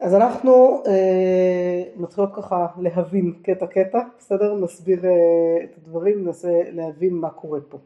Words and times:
אז 0.00 0.14
אנחנו 0.14 0.82
אה, 0.86 1.82
מתחילות 1.96 2.30
ככה 2.34 2.66
להבין 2.78 3.32
קטע 3.42 3.66
קטע, 3.66 3.98
בסדר? 4.18 4.54
נסביר 4.54 5.04
אה, 5.04 5.10
את 5.64 5.76
הדברים, 5.76 6.24
ננסה 6.24 6.62
להבין 6.72 7.14
מה 7.14 7.30
קורה 7.30 7.60
פה. 7.68 7.78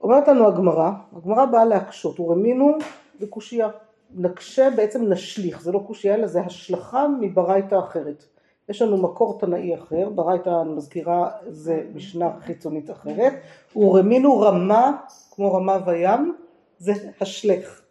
אומרת 0.00 0.28
לנו 0.28 0.48
הגמרא, 0.48 0.90
הגמרא 1.16 1.44
באה 1.44 1.64
להקשות, 1.64 2.20
ורמינו 2.20 2.72
בקושייה. 3.20 3.68
נקשה 4.14 4.68
בעצם 4.76 5.04
נשליך, 5.04 5.62
זה 5.62 5.72
לא 5.72 5.84
קושייה 5.86 6.14
אלא 6.14 6.26
זה 6.26 6.40
השלכה 6.40 7.06
מברייתא 7.20 7.78
אחרת. 7.78 8.24
יש 8.68 8.82
לנו 8.82 8.96
מקור 8.96 9.38
תנאי 9.40 9.74
אחר, 9.74 10.08
ברייתא 10.08 10.50
אני 10.62 10.72
מזכירה 10.72 11.30
זה 11.48 11.82
משנה 11.94 12.30
חיצונית 12.40 12.90
אחרת, 12.90 13.32
ורמינו 13.76 14.40
רמה, 14.40 14.96
כמו 15.30 15.54
רמה 15.54 15.78
וים, 15.86 16.34
זה 16.78 16.92
השלך. 17.20 17.85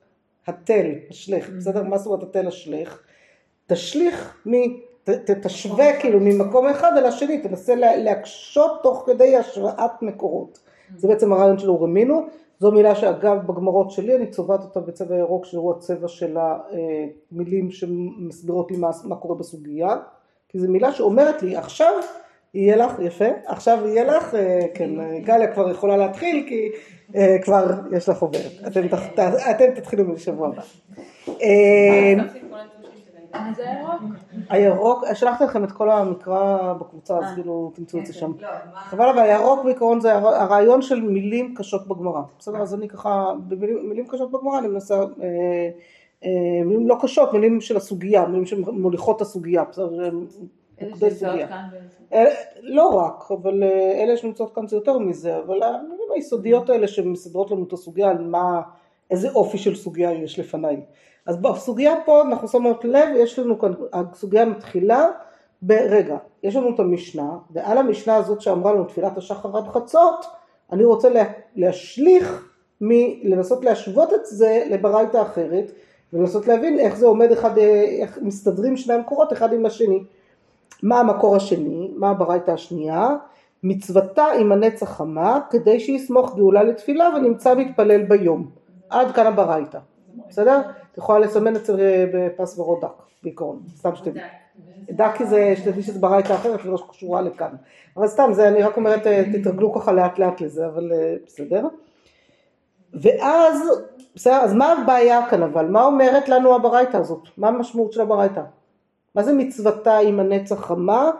התל, 0.48 0.91
השלך, 1.09 1.50
בסדר? 1.50 1.84
מה 1.84 1.98
זאת 1.98 2.07
אומרת 2.07 2.23
התל 2.23 2.48
השלך? 2.48 3.02
תשליך, 3.68 4.38
מ, 4.46 4.52
ת, 5.04 5.10
ת, 5.10 5.29
תשווה 5.29 6.00
כאילו 6.00 6.20
ממקום 6.20 6.68
אחד 6.68 6.92
אל 6.97 7.06
השני, 7.06 7.42
תנסה 7.42 7.75
להקשות 7.75 8.79
תוך 8.84 9.04
כדי 9.06 9.37
השוואת 9.37 10.01
מקורות. 10.01 10.60
זה 10.96 11.07
בעצם 11.07 11.34
הרעיון 11.34 11.57
של 11.57 11.70
אורמינו, 11.70 12.25
זו 12.60 12.71
מילה 12.71 12.96
שאגב 12.96 13.37
בגמרות 13.47 13.92
שלי 13.92 14.15
אני 14.15 14.28
צובעת 14.28 14.64
אותה 14.64 14.79
בצבע 14.79 15.15
ירוק 15.15 15.46
שהוא 15.46 15.71
הצבע 15.71 16.07
של 16.07 16.37
המילים 17.32 17.71
שמסבירות 17.71 18.71
לי 18.71 18.78
מה, 18.78 18.89
מה 19.04 19.15
קורה 19.15 19.36
בסוגיה, 19.36 19.98
כי 20.50 20.59
זו 20.59 20.68
מילה 20.71 20.92
שאומרת 20.92 21.43
לי 21.43 21.56
עכשיו 21.56 21.93
יהיה 22.54 22.75
לך, 22.75 23.00
יפה, 23.00 23.25
עכשיו 23.46 23.87
יהיה 23.87 24.04
לך, 24.04 24.36
אה, 24.36 24.59
כן, 24.73 25.21
גליה 25.21 25.54
כבר 25.54 25.71
יכולה 25.71 25.98
להתחיל 25.98 26.46
כי 26.48 26.71
אה, 26.73 26.79
כבר 27.41 27.65
יש 27.91 28.09
לך 28.09 28.21
עוברת, 28.21 28.51
אתם 29.50 29.71
תתחילו 29.75 30.14
בשבוע 30.14 30.47
הבא. 30.47 30.61
אה, 31.41 32.14
הירוק, 34.50 35.03
שלחתי 35.14 35.44
לכם 35.44 35.64
את 35.64 35.72
כל 35.72 35.89
המקרא 35.89 36.73
בקבוצה, 36.73 37.17
אז 37.17 37.34
כאילו 37.34 37.72
תמצאו 37.75 38.00
את 38.00 38.06
זה 38.06 38.14
שם. 38.14 38.31
לא, 38.42 38.47
חבל 38.75 39.09
אבל 39.09 39.20
הירוק 39.20 39.66
בעיקרון 39.66 40.00
זה 40.02 40.14
הרעיון 40.16 40.81
של 40.81 41.02
מילים 41.02 41.53
קשות 41.58 41.88
בגמרא. 41.88 42.22
בסדר, 42.39 42.62
אז 42.62 42.73
אני 42.73 42.88
ככה, 42.88 43.34
במילים 43.47 44.08
קשות 44.08 44.31
בגמרא 44.31 44.59
אני 44.59 44.67
מנסה, 44.67 45.03
מילים 46.66 46.88
לא 46.88 46.97
קשות, 47.02 47.34
מילים 47.34 47.62
של 47.62 47.78
הסוגיה, 47.78 48.25
מילים 48.25 48.45
שמוליכות 48.45 49.16
את 49.16 49.22
הסוגיה. 49.22 49.64
בסדר, 49.72 50.09
מוקדי 50.81 51.12
סוגיה. 51.12 51.48
אה, 52.14 52.26
לא 52.62 52.88
רק, 52.88 53.31
אבל 53.31 53.64
אה, 53.64 54.04
אלה 54.04 54.18
שנמצאות 54.18 54.56
כאן 54.56 54.68
זה 54.68 54.76
יותר 54.76 54.98
מזה, 54.98 55.38
אבל 55.38 55.64
המילים 55.64 56.08
היסודיות 56.14 56.70
האלה 56.70 56.88
שמסדרות 56.88 57.52
לנו 57.52 57.64
את 57.64 57.73
הסוגיה 57.73 58.09
על 58.09 58.23
מה, 58.23 58.62
איזה 59.12 59.30
אופי 59.30 59.58
של 59.58 59.76
סוגיה 59.76 60.12
יש 60.12 60.40
לפניי. 60.40 60.81
אז 61.26 61.38
בסוגיה 61.42 61.94
פה 62.06 62.22
אנחנו 62.22 62.48
שמות 62.48 62.86
לב, 62.86 63.08
יש 63.16 63.40
לנו 63.40 63.59
כאן, 63.59 63.72
הסוגיה 63.94 64.46
מתחילה 64.46 65.08
ברגע, 65.62 66.18
יש 66.44 66.56
לנו 66.56 66.76
את 66.76 66.80
המשנה, 66.80 67.38
ועל 67.52 67.78
המשנה 67.78 68.16
הזאת 68.16 68.42
שאמרה 68.42 68.73
לנו 68.73 68.84
תפילת 68.84 69.18
השחר 69.18 69.58
עד 69.58 69.68
חצות, 69.68 70.26
אני 70.72 70.86
רוצה 70.86 71.09
להשליך, 71.56 72.52
מ, 72.81 72.90
לנסות 73.23 73.66
להשוות 73.66 74.14
את 74.14 74.26
זה 74.26 74.64
לברייתא 74.70 75.22
אחרת, 75.22 75.72
ולנסות 76.14 76.48
להבין 76.48 76.80
איך 76.80 76.96
זה 76.96 77.06
עומד 77.06 77.31
אחד, 77.31 77.58
איך 77.58 78.20
מסתדרים 78.22 78.78
שני 78.78 78.94
המקורות 78.94 79.34
אחד 79.34 79.53
עם 79.53 79.66
השני. 79.66 80.03
מה 80.84 81.00
המקור 81.00 81.36
השני? 81.36 81.92
מה 81.96 82.10
הברייתא 82.10 82.52
השנייה? 82.52 83.10
מצוותה 83.64 84.26
עם 84.40 84.52
הנצח 84.52 84.90
חמה 84.90 85.40
כדי 85.50 85.80
שיסמוך 85.80 86.36
גאולה 86.36 86.64
לתפילה 86.64 87.10
ונמצא 87.16 87.56
מתפלל 87.56 88.04
ביום. 88.04 88.50
עד 88.90 89.12
כאן 89.12 89.28
הברייתא. 89.28 89.80
בסדר? 90.30 90.62
את 90.92 90.98
יכולה 90.98 91.20
לסמן 91.20 91.56
את 91.56 91.66
זה 91.66 92.06
בפס 92.14 92.60
ורוד 92.60 92.82
דק 92.82 93.04
בעיקרון, 93.24 93.60
סתם 93.76 93.96
שתדעי. 93.96 94.24
דק 94.90 95.12
כי 95.18 95.26
זה, 95.26 95.54
שתדעי 95.58 95.84
שזה 95.84 96.00
ברייתא 96.00 96.34
אחרת 96.34 96.66
ולא 96.66 96.78
קשורה 96.90 97.22
לכאן. 97.22 97.56
אבל 97.98 98.08
סתם, 98.08 98.30
זה 98.34 98.48
אני 98.48 98.64
רק 98.64 98.78
אומרת, 98.78 99.08
תתרגלו 99.34 99.74
ככה 99.74 99.92
לאט 99.92 100.20
לאט 100.20 100.42
לזה, 100.42 100.68
אבל 100.68 100.92
אה, 100.92 101.16
בסדר. 101.25 101.68
ואז, 102.94 103.70
בסדר, 104.16 104.36
אז 104.36 104.54
מה 104.54 104.72
הבעיה 104.72 105.30
כאן 105.30 105.44
אבל? 105.44 105.66
מה 105.66 105.84
אומרת 105.84 106.30
לנו 106.30 106.56
הברייתא 106.56 106.98
הזאת? 106.98 107.22
מה 107.38 107.48
המשמעות 107.48 107.94
של 107.94 108.02
הברייתא? 108.02 108.42
מה 109.16 109.24
זה 109.24 109.34
מצוותה 109.34 109.98
עם 109.98 110.20
הנצח 110.20 110.66
חמה? 110.66 111.12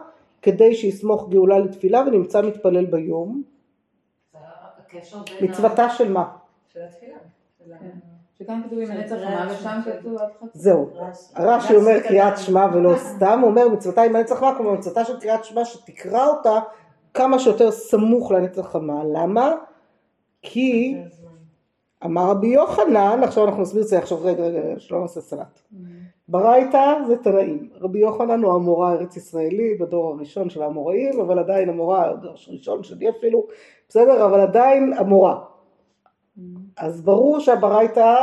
כדי 0.42 0.74
שיסמוך 0.74 1.28
גאולה 1.28 1.58
לתפילה 1.58 2.02
ונמצא 2.06 2.42
מתפלל 2.42 2.84
ביום. 2.84 3.42
מצוותה 5.40 5.90
של 5.90 6.12
מה? 6.12 6.28
של 6.72 6.80
התפילה. 6.82 7.16
שכאן 8.38 8.62
כתוב 8.66 8.78
עם 8.78 8.90
הנצח 8.90 9.16
חמה 9.16 9.48
ושם 9.50 9.80
כתוב 9.84 10.16
זהו, 10.54 10.90
רש"י 11.36 11.76
אומר 11.76 12.00
קריאת 12.00 12.38
שמע 12.38 12.66
ולא 12.74 12.96
סתם, 12.96 13.38
הוא 13.42 13.50
אומר 13.50 13.68
מצוותה 13.68 14.02
עם 14.02 14.16
הנצח 14.16 14.38
חמה, 14.38 14.54
כלומר 14.56 14.72
מצוותה 14.72 15.04
של 15.04 15.20
קריאת 15.20 15.44
שמע 15.44 15.64
שתקרא 15.64 16.26
אותה 16.26 16.58
כמה 17.14 17.38
שיותר 17.38 17.70
סמוך 17.70 18.32
לנצח 18.32 18.72
חמה, 18.72 19.04
למה? 19.14 19.52
כי 20.42 20.96
אמר 22.04 22.30
רבי 22.30 22.46
יוחנן, 22.46 23.20
עכשיו 23.22 23.44
אנחנו 23.44 23.62
נסביר 23.62 23.82
את 23.82 23.88
זה 23.88 23.98
עכשיו 23.98 24.18
רגע 24.22 24.42
רגע 24.42 24.60
שלא 24.78 25.00
נעשה 25.00 25.20
סלט. 25.20 25.60
ברייתא 26.28 26.94
זה 27.06 27.16
תנאים, 27.16 27.68
רבי 27.80 27.98
יוחנן 27.98 28.42
הוא 28.42 28.54
המורה 28.54 28.90
הארץ 28.90 29.16
ישראלי 29.16 29.74
בדור 29.80 30.08
הראשון 30.08 30.50
של 30.50 30.62
המוראים, 30.62 31.20
אבל 31.20 31.38
עדיין 31.38 31.68
המורה, 31.68 32.12
הראשון 32.48 32.82
שלי 32.82 33.10
אפילו, 33.10 33.46
בסדר, 33.88 34.26
אבל 34.26 34.40
עדיין 34.40 34.92
המורה. 34.92 35.38
אז 36.76 37.02
ברור 37.02 37.40
שהברייתא 37.40 38.14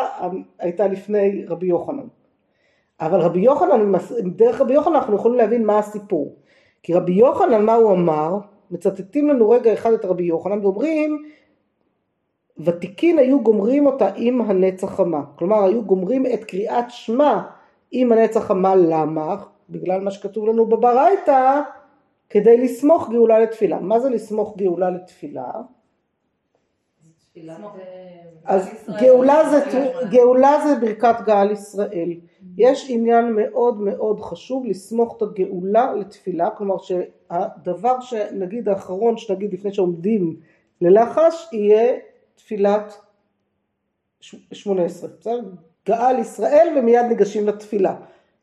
הייתה 0.59 0.87
לפני 0.87 1.45
רבי 1.47 1.67
יוחנן. 1.67 2.07
אבל 3.01 3.19
רבי 3.19 3.39
יוחנן, 3.39 3.91
דרך 4.35 4.61
רבי 4.61 4.73
יוחנן 4.73 4.95
אנחנו 4.95 5.15
יכולים 5.15 5.37
להבין 5.37 5.65
מה 5.65 5.79
הסיפור. 5.79 6.35
כי 6.83 6.93
רבי 6.93 7.13
יוחנן, 7.13 7.65
מה 7.65 7.73
הוא 7.73 7.91
אמר? 7.91 8.37
מצטטים 8.71 9.29
לנו 9.29 9.49
רגע 9.49 9.73
אחד 9.73 9.93
את 9.93 10.05
רבי 10.05 10.23
יוחנן 10.23 10.65
ואומרים 10.65 11.23
ותיקין 12.57 13.19
היו 13.19 13.43
גומרים 13.43 13.85
אותה 13.85 14.09
עם 14.15 14.41
הנצח 14.41 14.95
חמה. 14.95 15.21
כלומר 15.35 15.63
היו 15.63 15.83
גומרים 15.83 16.25
את 16.25 16.43
קריאת 16.43 16.85
שמע 16.89 17.41
עם 17.91 18.11
הנצח 18.11 18.43
חמה. 18.43 18.75
למה? 18.75 19.35
בגלל 19.69 20.01
מה 20.01 20.11
שכתוב 20.11 20.47
לנו 20.47 20.65
בברייתא 20.65 21.61
כדי 22.29 22.57
לסמוך 22.57 23.09
גאולה 23.09 23.39
לתפילה. 23.39 23.79
מה 23.79 23.99
זה 23.99 24.09
לסמוך 24.09 24.57
גאולה 24.57 24.89
לתפילה? 24.89 25.51
אז 28.45 28.89
גאולה 29.01 29.49
זה, 29.49 29.59
גאולה 30.11 30.67
זה 30.67 30.79
ברכת 30.79 31.15
גאל 31.25 31.51
ישראל. 31.51 32.13
יש 32.57 32.87
עניין 32.89 33.33
מאוד 33.35 33.81
מאוד 33.81 34.19
חשוב 34.19 34.65
לסמוך 34.65 35.17
את 35.17 35.21
הגאולה 35.21 35.93
לתפילה, 35.93 36.49
כלומר 36.49 36.75
שהדבר 36.77 37.99
שנגיד 38.01 38.69
האחרון 38.69 39.17
שנגיד 39.17 39.53
לפני 39.53 39.73
שעומדים 39.73 40.35
ללחש 40.81 41.49
יהיה 41.53 41.93
תפילת 42.35 42.97
שמונה 44.51 44.83
עשרה, 44.83 45.09
בסדר? 45.19 45.41
גאל 45.87 46.19
ישראל 46.19 46.75
ומיד 46.77 47.05
ניגשים 47.05 47.47
לתפילה. 47.47 47.95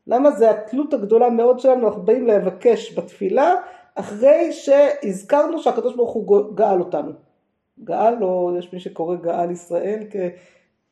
למה 0.07 0.31
זה 0.31 0.51
התלות 0.51 0.93
הגדולה 0.93 1.29
מאוד 1.29 1.59
שלנו, 1.59 1.87
אנחנו 1.87 2.01
באים 2.01 2.27
לבקש 2.27 2.97
בתפילה 2.97 3.53
אחרי 3.95 4.51
שהזכרנו 4.53 5.59
שהקדוש 5.59 5.95
ברוך 5.95 6.11
הוא 6.11 6.55
גאל 6.55 6.79
אותנו. 6.79 7.11
גאל 7.83 8.23
או 8.23 8.55
יש 8.59 8.73
מי 8.73 8.79
שקורא 8.79 9.15
גאל 9.15 9.51
ישראל 9.51 10.03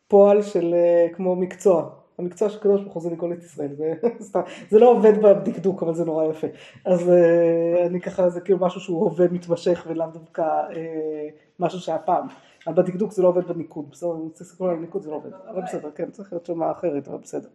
כפועל 0.08 0.42
של 0.42 0.74
אה, 0.74 1.08
כמו 1.14 1.36
מקצוע. 1.36 1.90
המקצוע 2.20 2.50
של 2.50 2.60
קדוש 2.60 2.82
ברוך 2.82 2.94
הוא 2.94 3.04
זה 3.04 3.10
לגאול 3.10 3.34
ישראל, 3.34 3.76
זה, 3.76 3.94
זה 4.72 4.80
לא 4.80 4.90
עובד 4.92 5.22
בדקדוק 5.22 5.84
אבל 5.84 5.94
זה 5.94 6.06
נורא 6.06 6.26
יפה. 6.26 6.48
אז 6.86 7.10
אה, 7.10 7.86
אני 7.86 8.02
ככה 8.02 8.30
זה 8.30 8.42
כאילו 8.42 8.60
משהו 8.60 8.82
שהוא 8.82 9.04
הווה 9.04 9.28
מתמשך 9.28 9.86
ולאו 9.88 10.08
דווקא 10.14 10.42
אה, 10.42 11.28
משהו 11.60 11.80
שהיה 11.80 11.98
פעם. 11.98 12.28
אבל 12.68 12.84
בדקדוק 12.84 13.12
זה 13.12 13.22
לא 13.22 13.28
עובד 13.28 13.48
בניקוד, 13.48 13.92
בסדר, 13.92 14.12
אני 14.12 14.24
רוצה 14.24 14.44
לסתכל 14.44 14.66
על 14.66 14.76
הניקוד 14.76 15.02
זה 15.02 15.10
לא 15.10 15.16
עובד, 15.16 15.34
אבל 15.34 15.62
בסדר, 15.62 15.92
כן, 15.92 16.12
צריך 16.12 16.34
להיות 16.34 16.46
שמה 16.46 16.72
אחרת, 16.72 17.08
אבל 17.08 17.18
בסדר. 17.18 17.50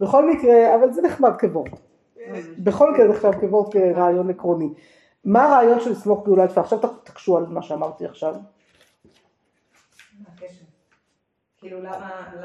בכל 0.00 0.30
מקרה, 0.30 0.74
אבל 0.74 0.92
זה 0.92 1.02
נחמד 1.02 1.32
כוורד. 1.40 1.70
בכל 2.58 2.92
מקרה 2.92 3.06
זה 3.06 3.12
נחשב 3.12 3.32
כוורד 3.40 3.72
כרעיון 3.72 4.30
עקרוני. 4.30 4.68
מה 5.24 5.44
הרעיון 5.44 5.80
של 5.80 5.90
לסמוך 5.90 6.24
גאולה 6.24 6.44
לתפילה? 6.44 6.64
עכשיו 6.64 6.78
תקשו 7.04 7.36
על 7.36 7.46
מה 7.46 7.62
שאמרתי 7.62 8.06
עכשיו. 8.06 8.34
כאילו, 11.58 11.78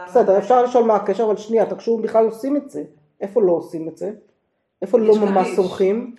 בסדר, 0.06 0.38
אפשר 0.38 0.63
לשאול 0.63 0.83
מה 0.83 0.95
הקשר, 0.95 1.24
אבל 1.24 1.38
שנייה, 1.38 1.65
תקשו 1.65 1.97
בכלל 1.97 2.25
עושים 2.25 2.57
את 2.57 2.69
זה. 2.69 2.83
איפה 3.21 3.41
לא 3.41 3.51
עושים 3.51 3.89
את 3.89 3.97
זה? 3.97 4.12
איפה 4.81 5.00
לא 5.00 5.15
ממש 5.15 5.47
סומכים? 5.56 6.15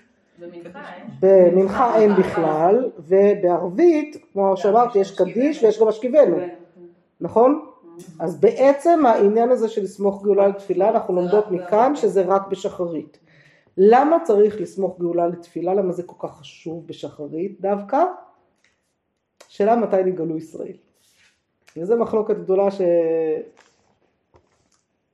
במנחה 1.20 1.96
אין 1.96 2.12
בכלל, 2.14 2.90
ובערבית, 2.98 4.16
כמו 4.32 4.56
שאמרתי, 4.56 4.98
יש 4.98 5.18
קדיש 5.18 5.62
ויש 5.62 5.80
גם 5.80 5.88
אשכיבנו, 5.88 6.36
נכון? 7.20 7.66
אז 8.20 8.40
בעצם 8.40 9.06
העניין 9.06 9.50
הזה 9.50 9.68
של 9.68 9.82
לסמוך 9.82 10.22
גאולה 10.22 10.48
לתפילה, 10.48 10.88
אנחנו 10.88 11.14
לומדות 11.14 11.50
מכאן 11.50 11.96
שזה 11.96 12.22
רק 12.22 12.48
בשחרית. 12.48 13.18
למה 13.78 14.16
צריך 14.24 14.60
לסמוך 14.60 14.98
גאולה 14.98 15.26
לתפילה? 15.26 15.74
למה 15.74 15.92
זה 15.92 16.02
כל 16.02 16.28
כך 16.28 16.38
חשוב 16.38 16.86
בשחרית 16.86 17.60
דווקא? 17.60 18.04
שאלה 19.48 19.76
מתי 19.76 19.96
נגאלו 20.04 20.36
ישראל. 20.36 20.76
וזו 21.76 21.96
מחלוקת 21.96 22.36
גדולה 22.36 22.70
ש... 22.70 22.80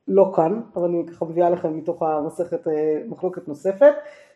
לא 0.07 0.31
כאן, 0.35 0.61
אבל 0.75 0.89
אני 0.89 1.05
ככה 1.07 1.25
מביאה 1.25 1.49
לכם 1.49 1.77
מתוך 1.77 2.03
המסכת 2.03 2.67
אה, 2.67 3.01
מחלוקת 3.07 3.47
נוספת, 3.47 3.93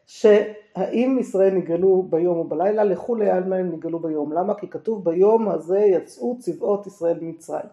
שהאם 0.08 1.18
ישראל 1.20 1.54
נגאלו 1.54 2.08
ביום 2.10 2.38
או 2.38 2.44
בלילה, 2.44 2.84
לכולי 2.84 3.30
עלמא 3.30 3.56
הם 3.56 3.72
נגאלו 3.72 4.00
ביום. 4.00 4.34
למה? 4.34 4.54
כי 4.54 4.68
כתוב 4.68 5.06
ביום 5.06 5.50
הזה 5.50 5.80
יצאו 5.80 6.38
צבאות 6.40 6.88
ישראל 6.88 7.18
ממצרים. 7.22 7.70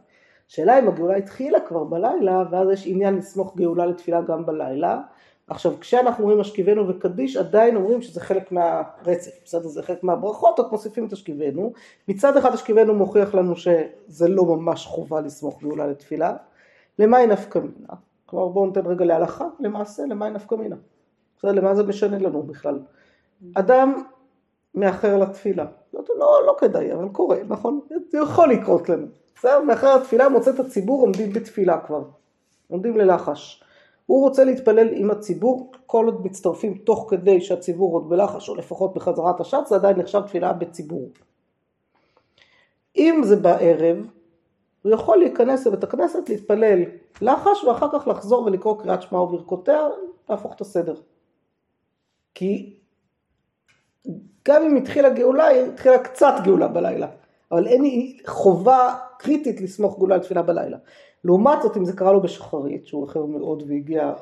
השאלה 0.49 0.79
אם 0.79 0.89
הגאולה 0.89 1.17
התחילה 1.17 1.61
כבר 1.61 1.85
בלילה, 1.85 2.45
ואז 2.51 2.69
יש 2.73 2.87
עניין 2.87 3.17
לסמוך 3.17 3.57
גאולה 3.57 3.87
לתפילה 3.87 4.21
גם 4.21 4.47
בלילה. 4.47 5.01
עכשיו 5.49 5.73
כשאנחנו 5.81 6.25
אומרים 6.25 6.41
השכיבנו 6.41 6.89
וקדיש 6.89 7.37
עדיין 7.37 7.77
אומרים 7.77 8.03
שזה 8.03 8.21
חלק 8.21 8.53
מהרצף, 8.53 9.31
בסדר? 9.45 9.69
זה 9.69 9.83
חלק 9.83 10.05
מהברכות, 10.05 10.61
רק 10.61 10.73
מוסיפים 10.73 11.07
את 11.07 11.13
השכיבנו. 11.13 11.73
מצד 12.09 12.37
אחד 12.37 12.55
השכיבנו 12.55 12.95
מוכיח 12.95 13.35
לנו 13.35 13.57
שזה 13.57 14.29
לא 14.29 14.45
ממש 14.45 14.87
חובה 14.87 15.21
לסמוך 15.21 15.63
גאולה 15.63 15.87
לתפילה. 15.87 16.37
למאי 16.99 17.27
נפקא 17.27 17.59
מינה? 17.59 17.95
כלומר 18.27 18.49
בואו 18.49 18.67
ניתן 18.67 18.87
רגע 18.87 19.05
להלכה, 19.05 19.47
למעשה 19.61 20.03
למאי 20.07 20.31
נפקא 20.31 20.55
מינה? 20.55 20.77
בסדר? 21.39 21.53
למה 21.53 21.75
זה 21.75 21.83
משנה 21.83 22.19
לנו 22.19 22.43
בכלל? 22.43 22.79
אדם 23.55 24.03
מאחר 24.75 25.19
לתפילה, 25.19 25.67
לא, 25.95 26.03
לא, 26.19 26.43
לא 26.47 26.57
כדאי, 26.59 26.93
אבל 26.93 27.09
קורה, 27.09 27.37
נכון? 27.49 27.81
זה 28.09 28.19
יכול 28.19 28.53
לקרות 28.53 28.89
לנו. 28.89 29.07
בסדר? 29.35 29.61
מאחר 29.63 29.97
לתפילה 29.97 30.29
מוצא 30.29 30.51
את 30.51 30.61
הציבור 30.61 31.01
עומדים 31.01 31.33
בתפילה 31.33 31.81
כבר, 31.81 32.03
עומדים 32.69 32.97
ללחש. 32.97 33.65
הוא 34.07 34.23
רוצה 34.23 34.45
להתפלל 34.45 34.89
עם 34.93 35.11
הציבור, 35.11 35.73
כל 35.87 36.05
עוד 36.05 36.27
מצטרפים 36.27 36.75
תוך 36.75 37.07
כדי 37.11 37.41
שהציבור 37.41 37.93
עוד 37.95 38.09
בלחש, 38.09 38.49
או 38.49 38.55
לפחות 38.55 38.95
בחזרת 38.95 39.41
השץ, 39.41 39.69
זה 39.69 39.75
עדיין 39.75 39.99
נחשב 39.99 40.21
תפילה 40.27 40.53
בציבור. 40.53 41.09
אם 42.97 43.21
זה 43.25 43.37
בערב, 43.37 43.97
הוא 44.83 44.93
יכול 44.93 45.19
להיכנס 45.19 45.67
לבית 45.67 45.85
הכנסת, 45.85 46.29
להתפלל 46.29 46.83
לחש, 47.21 47.65
ואחר 47.65 47.87
כך 47.93 48.09
לחזור 48.09 48.45
ולקרוא 48.45 48.83
קריאת 48.83 49.03
שמע 49.03 49.21
וברכותיה, 49.21 49.81
להפוך 50.31 50.55
את 50.55 50.61
הסדר. 50.61 50.95
כי 52.39 52.75
גם 54.49 54.63
אם 54.63 54.77
התחילה 54.77 55.11
גאולה, 55.11 55.47
היא 55.47 55.63
התחילה 55.63 55.99
קצת 55.99 56.35
גאולה 56.45 56.69
בלילה, 56.69 57.07
אבל 57.53 57.67
אין 57.67 57.83
חובה 58.27 58.95
קריטית 59.19 59.61
לסמוך 59.61 59.99
גאולה 59.99 60.17
לתפילה 60.17 60.43
בלילה. 60.43 60.79
לעומת 61.25 61.63
זאת 61.63 61.77
אם 61.77 61.85
זה 61.85 61.93
קרה 61.93 62.13
לו 62.13 62.23
בשחרית, 62.23 62.87
שהוא 62.87 63.07
איחר 63.07 63.25
מאוד 63.25 63.63
והגיע 63.69 64.13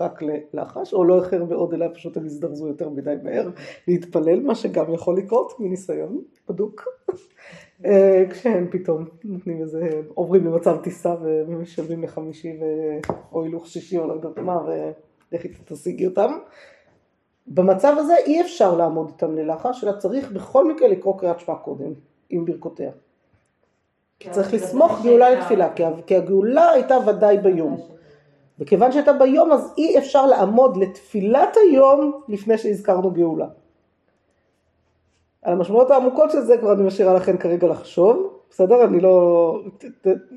רק 0.00 0.22
ללחש, 0.22 0.94
או 0.94 1.04
לא 1.04 1.24
איחר 1.24 1.44
מאוד 1.44 1.74
אלא 1.74 1.86
פשוט 1.94 2.16
הם 2.16 2.24
הזדרזו 2.24 2.68
יותר 2.68 2.88
מדי 2.88 3.14
מהר 3.22 3.50
להתפלל, 3.88 4.40
מה 4.40 4.54
שגם 4.54 4.94
יכול 4.94 5.18
לקרות 5.18 5.60
מניסיון 5.60 6.20
בדוק. 6.48 6.88
אה, 7.84 8.24
כשהם 8.30 8.68
פתאום 8.70 9.04
נותנים 9.24 9.60
איזה, 9.60 9.90
עוברים 10.14 10.44
למצב 10.44 10.76
טיסה 10.82 11.14
ומשלמים 11.22 12.02
לחמישי 12.02 12.52
או 13.32 13.42
הילוך 13.42 13.66
שישי 13.66 13.98
או 13.98 14.06
לא 14.06 14.12
יודעת 14.12 14.38
מה, 14.38 14.58
ולכי 15.32 15.48
תשיגי 15.64 16.06
אותם. 16.06 16.32
במצב 17.46 17.94
הזה 17.98 18.14
אי 18.16 18.40
אפשר 18.40 18.76
לעמוד 18.76 19.06
איתם 19.08 19.36
ללחש, 19.36 19.84
אלא 19.84 19.92
צריך 19.92 20.32
בכל 20.32 20.68
מקרה 20.68 20.88
לקרוא 20.88 21.18
קריאת 21.18 21.40
שמע 21.40 21.54
קודם, 21.54 21.92
עם 22.30 22.44
ברכותיה. 22.44 22.90
כי 24.20 24.30
צריך 24.30 24.54
לסמוך 24.54 25.00
גאולה 25.02 25.30
לתפילה, 25.30 25.68
כי 26.06 26.16
הגאולה 26.16 26.70
הייתה 26.70 26.96
ודאי 27.06 27.38
ביום. 27.38 27.80
וכיוון 28.58 28.92
שהייתה 28.92 29.12
ביום 29.12 29.52
אז 29.52 29.72
אי 29.78 29.98
אפשר 29.98 30.26
לעמוד 30.26 30.76
לתפילת 30.76 31.56
היום 31.62 32.20
לפני 32.28 32.58
שהזכרנו 32.58 33.10
גאולה. 33.10 33.46
על 35.42 35.52
המשמעויות 35.52 35.90
העמוקות 35.90 36.30
של 36.30 36.40
זה 36.40 36.58
כבר 36.58 36.72
אני 36.72 36.82
משאירה 36.82 37.14
לכם 37.14 37.36
כרגע 37.36 37.66
לחשוב, 37.68 38.38
בסדר? 38.50 38.84
אני 38.84 39.00
לא... 39.00 39.60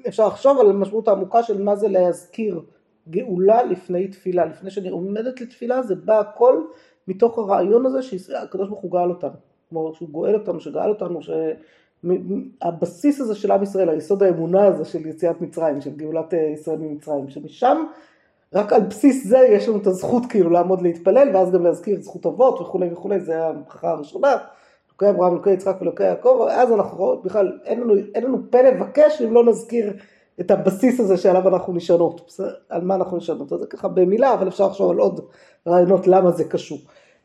אפשר 0.07 0.27
לחשוב 0.27 0.59
על 0.59 0.69
המשמעות 0.69 1.07
העמוקה 1.07 1.43
של 1.43 1.63
מה 1.63 1.75
זה 1.75 1.87
להזכיר 1.87 2.61
גאולה 3.09 3.63
לפני 3.63 4.07
תפילה. 4.07 4.45
לפני 4.45 4.71
שאני 4.71 4.89
עומדת 4.89 5.41
לתפילה 5.41 5.81
זה 5.81 5.95
בא 5.95 6.19
הכל 6.19 6.61
מתוך 7.07 7.37
הרעיון 7.37 7.85
הזה 7.85 8.01
שהקדוש 8.01 8.69
ברוך 8.69 8.81
הוא 8.81 8.91
גאל 8.91 9.09
אותנו. 9.09 9.35
כלומר 9.69 9.93
שהוא 9.93 10.09
גואל 10.09 10.33
אותנו, 10.33 10.59
שגאל 10.59 10.89
אותנו, 10.89 11.21
ש... 11.21 11.29
הבסיס 12.61 13.21
הזה 13.21 13.35
של 13.35 13.51
עם 13.51 13.63
ישראל, 13.63 13.89
היסוד 13.89 14.23
האמונה 14.23 14.65
הזה 14.65 14.85
של 14.85 15.05
יציאת 15.05 15.41
מצרים, 15.41 15.81
של 15.81 15.95
גאולת 15.95 16.33
אה, 16.33 16.39
ישראל 16.39 16.77
ממצרים, 16.77 17.29
שמשם 17.29 17.83
רק 18.53 18.73
על 18.73 18.81
בסיס 18.81 19.27
זה 19.27 19.37
יש 19.37 19.69
לנו 19.69 19.77
את 19.77 19.87
הזכות 19.87 20.23
כאילו 20.29 20.49
לעמוד 20.49 20.81
להתפלל 20.81 21.29
ואז 21.33 21.51
גם 21.51 21.63
להזכיר 21.63 22.01
זכות 22.01 22.25
אבות 22.25 22.61
וכולי 22.61 22.93
וכולי, 22.93 23.19
זה 23.19 23.45
הברכה 23.45 23.89
הראשונה, 23.89 24.35
אלוקי 24.89 25.09
אברהם, 25.09 25.33
אלוקי 25.33 25.51
יצחק 25.51 25.75
ואלוקי 25.79 26.03
יעקב, 26.03 26.47
אז 26.51 26.71
אנחנו 26.71 26.97
רואים 26.97 27.21
בכלל 27.23 27.59
אין 27.65 27.79
לנו, 27.79 27.93
אין 28.15 28.23
לנו 28.23 28.37
פה 28.49 28.61
לבקש 28.61 29.21
אם 29.21 29.33
לא 29.33 29.45
נזכיר 29.45 29.93
את 30.39 30.51
הבסיס 30.51 30.99
הזה 30.99 31.17
שעליו 31.17 31.47
אנחנו 31.47 31.73
נשענות, 31.73 32.39
על 32.69 32.81
מה 32.81 32.95
אנחנו 32.95 33.17
נשענות, 33.17 33.49
זה 33.49 33.67
ככה 33.69 33.87
במילה 33.87 34.33
אבל 34.33 34.47
אפשר 34.47 34.67
לחשוב 34.67 34.91
על 34.91 34.97
עוד 34.97 35.19
רעיונות 35.67 36.07
למה 36.07 36.31
זה 36.31 36.43
קשור. 36.43 36.77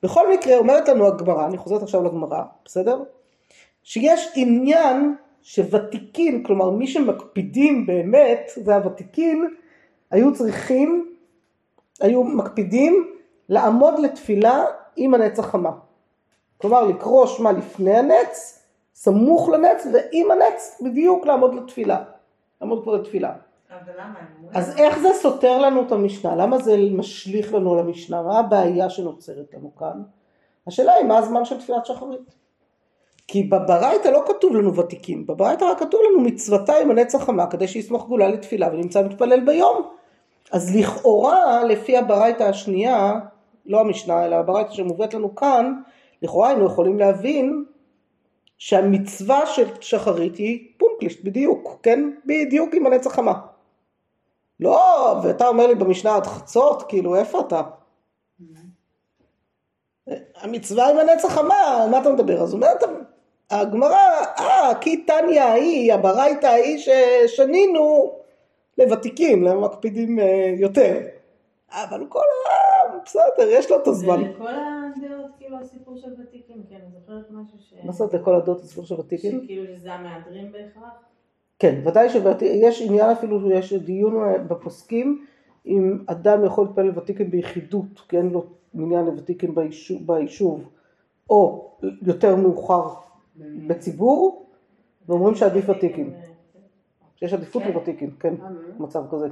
בכל 0.03 0.33
מקרה 0.33 0.59
אומרת 0.59 0.89
לנו 0.89 1.07
הגמרא, 1.07 1.47
אני 1.47 1.59
חוזרת 1.59 1.83
עכשיו 1.83 2.05
לגמרא, 2.05 2.43
בסדר? 2.65 3.03
שיש 3.83 4.33
עניין 4.35 5.15
שוותיקין, 5.43 6.43
כלומר 6.43 6.71
מי 6.71 6.87
שמקפידים 6.87 7.87
באמת, 7.87 8.51
זה 8.57 8.75
הוותיקין, 8.75 9.55
היו 10.11 10.35
צריכים, 10.35 11.15
היו 12.01 12.25
מקפידים 12.25 13.13
לעמוד 13.49 13.99
לתפילה 13.99 14.65
עם 14.97 15.15
הנץ 15.15 15.39
החמה. 15.39 15.71
כלומר 16.59 16.85
לקרוא 16.85 17.27
שמע 17.27 17.53
לפני 17.53 17.97
הנץ, 17.97 18.63
סמוך 18.95 19.49
לנץ, 19.49 19.87
ועם 19.93 20.31
הנץ 20.31 20.81
בדיוק 20.85 21.27
לעמוד 21.27 21.55
לתפילה. 21.55 22.05
לעמוד 22.61 22.85
פה 22.85 22.97
לתפילה. 22.97 23.33
אז 24.55 24.77
איך 24.79 24.99
זה 24.99 25.09
סותר 25.15 25.59
לנו 25.59 25.83
את 25.83 25.93
המשנה? 25.93 26.37
למה 26.37 26.59
זה 26.59 26.77
משליך 26.93 27.55
לנו 27.55 27.73
על 27.73 27.79
המשנה? 27.79 28.23
מה 28.23 28.39
הבעיה 28.39 28.91
שנוצרת 28.91 29.55
לנו 29.55 29.77
כאן? 29.77 30.03
השאלה 30.67 30.93
היא 30.93 31.05
מה 31.05 31.19
הזמן 31.19 31.45
של 31.45 31.59
תפילת 31.59 31.87
שחרית. 31.87 32.35
כי 33.29 33.43
בברייתא 33.43 34.09
לא 34.09 34.23
כתוב 34.27 34.57
לנו 34.57 34.77
ותיקים, 34.77 35.27
בברייתא 35.27 35.65
רק 35.65 35.79
כתוב 35.79 36.01
לנו 36.11 36.21
מצוותה 36.21 36.73
עם 36.83 36.91
הנצח 36.91 37.25
חמה 37.25 37.47
כדי 37.47 37.69
שיסמוך 37.69 38.09
גאולה 38.09 38.29
לתפילה 38.29 38.69
ונמצא 38.73 39.03
מתפלל 39.03 39.41
ביום. 39.41 39.83
אז 40.53 40.77
לכאורה 40.77 41.65
לפי 41.65 41.97
הברייתא 41.97 42.43
השנייה, 42.43 43.13
לא 43.67 43.81
המשנה 43.81 44.25
אלא 44.25 44.37
הברייתא 44.37 44.73
שמובאת 44.73 45.15
לנו 45.15 45.35
כאן, 45.35 45.75
לכאורה 46.23 46.49
היינו 46.49 46.67
יכולים 46.67 46.99
להבין 46.99 47.65
שהמצווה 48.59 49.47
של 49.47 49.69
שחרית 49.81 50.37
היא 50.37 50.69
פונקלישט 50.79 51.25
בדיוק, 51.25 51.79
כן? 51.83 52.11
בדיוק 52.27 52.75
עם 52.75 52.87
הנצח 52.87 53.15
חמה. 53.15 53.52
לא, 54.63 55.21
ואתה 55.23 55.49
אומר 55.49 55.67
לי 55.67 55.75
במשנה 55.75 56.17
עד 56.17 56.27
חצות, 56.27 56.83
כאילו 56.83 57.17
איפה 57.17 57.41
אתה? 57.41 57.63
המצווה 60.35 60.91
עם 60.91 60.99
הנצח 60.99 61.29
חמה, 61.29 61.87
מה 61.91 62.01
אתה 62.01 62.11
מדבר? 62.11 62.43
אז 62.43 62.55
אומרת 62.55 62.83
הגמרא, 63.51 63.99
אה, 64.39 64.75
כי 64.81 64.97
תניא 64.97 65.43
ההיא, 65.43 65.95
הברייתא 65.95 66.47
ההיא 66.47 66.79
ששנינו 66.79 68.13
לוותיקים, 68.79 69.43
למקפידים 69.43 70.19
אה, 70.19 70.55
יותר. 70.59 70.99
אבל 71.71 72.07
כל 72.09 72.21
העם, 72.49 72.99
בסדר, 73.05 73.49
יש 73.51 73.71
לו 73.71 73.77
את 73.77 73.87
הזמן. 73.87 74.23
זה 74.25 74.29
לכל 74.29 74.49
הדעות, 74.49 75.31
כאילו, 75.39 75.59
הסיפור 75.59 75.97
של 75.97 76.13
ותיקים, 76.23 76.63
כן, 76.71 76.75
אני 76.75 77.01
זוכרת 77.01 77.31
משהו 77.31 77.59
ש... 77.59 77.75
מה 77.85 77.93
זאת 77.93 78.15
לכל 78.15 78.35
הדעות 78.35 78.61
הסיפור 78.61 78.85
של 78.85 78.95
ותיקים? 79.01 79.41
שכאילו 79.45 79.67
שזה 79.67 79.93
המהדרים 79.93 80.53
בהכרח? 80.53 81.12
כן, 81.63 81.81
ודאי 81.85 82.09
שיש 82.09 82.83
עניין 82.83 83.11
אפילו, 83.11 83.51
יש 83.51 83.73
דיון 83.73 84.23
אה, 84.23 84.39
בפוסקים, 84.39 85.25
אם 85.67 85.99
אדם 86.07 86.45
יכול 86.45 86.65
להתפלל 86.65 86.87
לוותיקים 86.87 87.31
ביחידות, 87.31 88.01
כי 88.09 88.19
אין 88.19 88.31
לו 88.31 88.45
עניין 88.75 89.05
לוותיקים 89.05 89.55
ביישוב, 90.07 90.69
או 91.31 91.71
יותר 92.03 92.37
מאוחר 92.37 92.89
בציבור, 93.67 94.47
ואומרים 95.09 95.35
שעדיף 95.35 95.69
ותיקים. 95.69 96.13
שיש 97.17 97.33
עדיפות 97.33 97.63
לוותיקים, 97.67 98.11
כן, 98.21 98.35
מצב 98.79 99.03
כזה. 99.11 99.29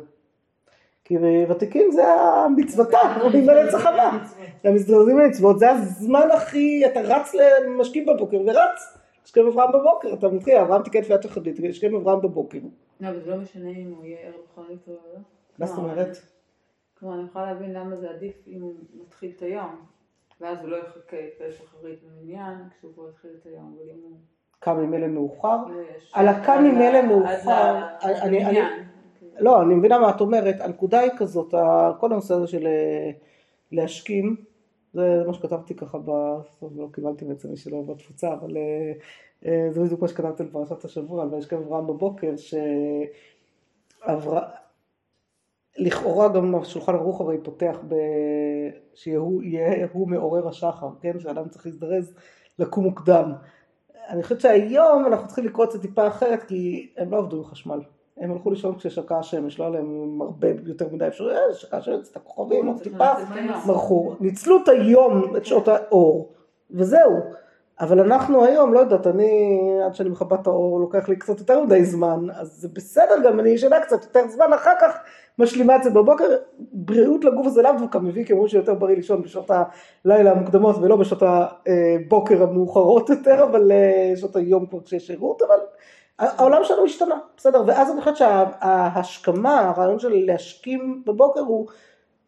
כי 1.04 1.16
ותיקים 1.48 1.90
זה 1.92 2.14
המצוותה, 2.14 2.98
אומרים 3.20 3.46
בנצח 3.46 3.86
הבא. 3.86 4.18
המזדרזים 4.64 5.18
למצוות, 5.18 5.58
זה 5.58 5.70
הזמן 5.70 6.28
הכי, 6.36 6.86
אתה 6.86 7.00
רץ 7.00 7.34
למשקים 7.34 8.06
בבוקר 8.06 8.40
ורץ. 8.46 8.99
השכם 9.30 9.46
אברהם 9.46 9.72
בבוקר, 9.72 10.12
אתה 10.12 10.28
מתחיל, 10.28 10.56
אברהם 10.56 10.82
תיקן 10.82 11.00
תפילת 11.00 11.22
שחרית, 11.22 11.56
השכם 11.70 11.94
אברהם 11.94 12.20
בבוקר. 12.20 12.58
לא, 13.00 13.08
אבל 13.08 13.20
זה 13.20 13.30
לא 13.30 13.36
משנה 13.36 13.70
אם 13.70 13.92
הוא 13.96 14.04
יהיה 14.04 14.18
ערב 14.20 14.40
חרית 14.54 14.88
או 14.88 14.92
לא. 14.92 15.20
מה 15.58 15.66
זאת 15.66 15.78
אומרת? 15.78 16.16
כלומר, 16.98 17.14
אני 17.14 17.24
יכולה 17.24 17.52
להבין 17.52 17.72
למה 17.72 17.96
זה 17.96 18.10
עדיף 18.10 18.34
אם 18.46 18.60
הוא 18.60 18.74
מתחיל 19.02 19.32
את 19.36 19.42
היום. 19.42 19.76
ואז 20.40 20.60
הוא 20.60 20.68
לא 20.68 20.76
יחכה 20.76 21.16
פסח 21.38 21.64
אחרית 21.64 21.98
במניין 22.02 22.54
כשהוא 22.70 22.92
כבר 22.94 23.08
התחיל 23.08 23.30
את 23.40 23.46
היום, 23.46 23.76
אבל 23.78 23.90
אם 23.90 24.02
הוא... 24.02 24.16
קם 24.60 24.76
ממילא 24.76 25.06
מאוחר? 25.06 25.56
על 26.12 26.28
הקם 26.28 26.64
ממילא 26.64 27.02
מאוחר, 27.02 27.86
לא, 29.38 29.62
אני 29.62 29.74
מבינה 29.74 29.98
מה 29.98 30.10
את 30.10 30.20
אומרת, 30.20 30.60
הנקודה 30.60 31.00
היא 31.00 31.10
כזאת, 31.16 31.54
כל 32.00 32.12
הנושא 32.12 32.34
הזה 32.34 32.46
של 32.46 32.66
אה, 32.66 33.10
להשכים, 33.72 34.36
זה 34.92 35.22
מה 35.26 35.34
שכתבתי 35.34 35.74
ככה, 35.74 35.98
לא 36.76 36.88
קיבלתי 36.92 37.24
בעצם 37.24 37.50
מי 37.50 37.56
שלא 37.56 37.82
בתפוצה, 37.82 38.32
אבל 38.32 38.56
אה, 38.56 38.92
אה, 39.46 39.72
זה 39.72 39.80
בדיוק 39.80 40.02
מה 40.02 40.08
שכתבתי 40.08 40.42
לפרשת 40.42 40.84
השבוע, 40.84 41.22
על 41.22 41.34
וישכם 41.34 41.56
אברהם 41.56 41.86
בבוקר, 41.86 42.32
לכאורה 45.78 46.28
גם 46.28 46.54
השולחן 46.54 46.94
ערוך 46.94 47.20
הרי 47.20 47.36
פותח 47.42 47.78
ב... 47.88 47.94
שהוא 48.94 49.42
יהיה 49.42 49.86
הוא 49.92 50.08
מעורר 50.08 50.48
השחר, 50.48 50.88
כן? 51.00 51.20
שאדם 51.20 51.48
צריך 51.48 51.66
להזדרז 51.66 52.14
לקום 52.58 52.84
מוקדם. 52.84 53.32
אני 54.08 54.22
חושבת 54.22 54.40
שהיום 54.40 55.06
אנחנו 55.06 55.26
צריכים 55.26 55.44
לקרוא 55.44 55.64
את 55.64 55.70
זה 55.70 55.82
טיפה 55.82 56.06
אחרת 56.06 56.42
כי 56.42 56.92
הם 56.96 57.10
לא 57.10 57.18
עבדו 57.18 57.36
עם 57.36 57.44
חשמל. 57.44 57.80
הם 58.20 58.32
הלכו 58.32 58.50
לישון 58.50 58.74
כששקעה 58.74 59.18
השמש, 59.18 59.58
לא 59.58 59.64
היה 59.64 59.72
להם 59.72 60.20
הרבה 60.22 60.48
יותר 60.66 60.88
מדי 60.92 61.06
אפשרויות, 61.06 61.54
שקעה 61.54 61.80
השמש, 61.80 62.08
את 62.10 62.16
הכוכבים, 62.16 62.66
עוד 62.66 62.82
טיפה, 62.82 63.12
מרחו. 63.66 64.14
ניצלו 64.20 64.56
את 64.62 64.68
היום, 64.68 65.36
את 65.36 65.44
שעות 65.44 65.68
האור, 65.68 66.32
וזהו. 66.70 67.20
אבל 67.80 68.00
אנחנו 68.00 68.44
היום, 68.44 68.74
לא 68.74 68.80
יודעת, 68.80 69.06
אני 69.06 69.58
עד 69.86 69.94
שאני 69.94 70.08
מכבה 70.08 70.36
את 70.40 70.46
האור 70.46 70.80
לוקח 70.80 71.08
לי 71.08 71.16
קצת 71.16 71.38
יותר 71.38 71.64
מדי 71.64 71.84
זמן, 71.84 72.26
אז 72.34 72.48
זה 72.48 72.68
בסדר 72.72 73.14
גם, 73.24 73.40
אני 73.40 73.50
ישנה 73.50 73.80
קצת 73.80 74.02
יותר 74.02 74.28
זמן, 74.28 74.52
אחר 74.54 74.72
כך 74.80 74.98
משלימה 75.38 75.76
את 75.76 75.82
זה 75.82 75.90
בבוקר, 75.90 76.24
בריאות 76.58 77.24
לגוף 77.24 77.46
הזה 77.46 77.62
לאו 77.62 77.72
דווקא 77.78 77.98
מביא, 77.98 78.24
כי 78.24 78.32
אמרו 78.32 78.48
שיותר 78.48 78.74
בריא 78.74 78.96
לישון 78.96 79.22
בשעות 79.22 79.50
הלילה 80.04 80.30
המוקדמות 80.30 80.76
ולא 80.76 80.96
בשעות 80.96 81.22
הבוקר 81.22 82.42
המאוחרות 82.42 83.10
יותר, 83.10 83.44
אבל 83.44 83.72
אה, 83.72 84.12
שעות 84.16 84.36
היום 84.36 84.66
כבר 84.66 84.80
כשיש 84.80 85.06
שירות, 85.06 85.42
אבל 85.42 85.58
העולם 86.20 86.64
שלנו 86.64 86.84
השתנה, 86.84 87.18
בסדר, 87.36 87.62
ואז 87.66 87.90
אני 87.90 88.00
חושבת 88.00 88.16
שההשכמה, 88.16 89.60
הרעיון 89.60 89.98
של 89.98 90.12
להשכים 90.26 91.02
בבוקר 91.06 91.40
הוא, 91.40 91.66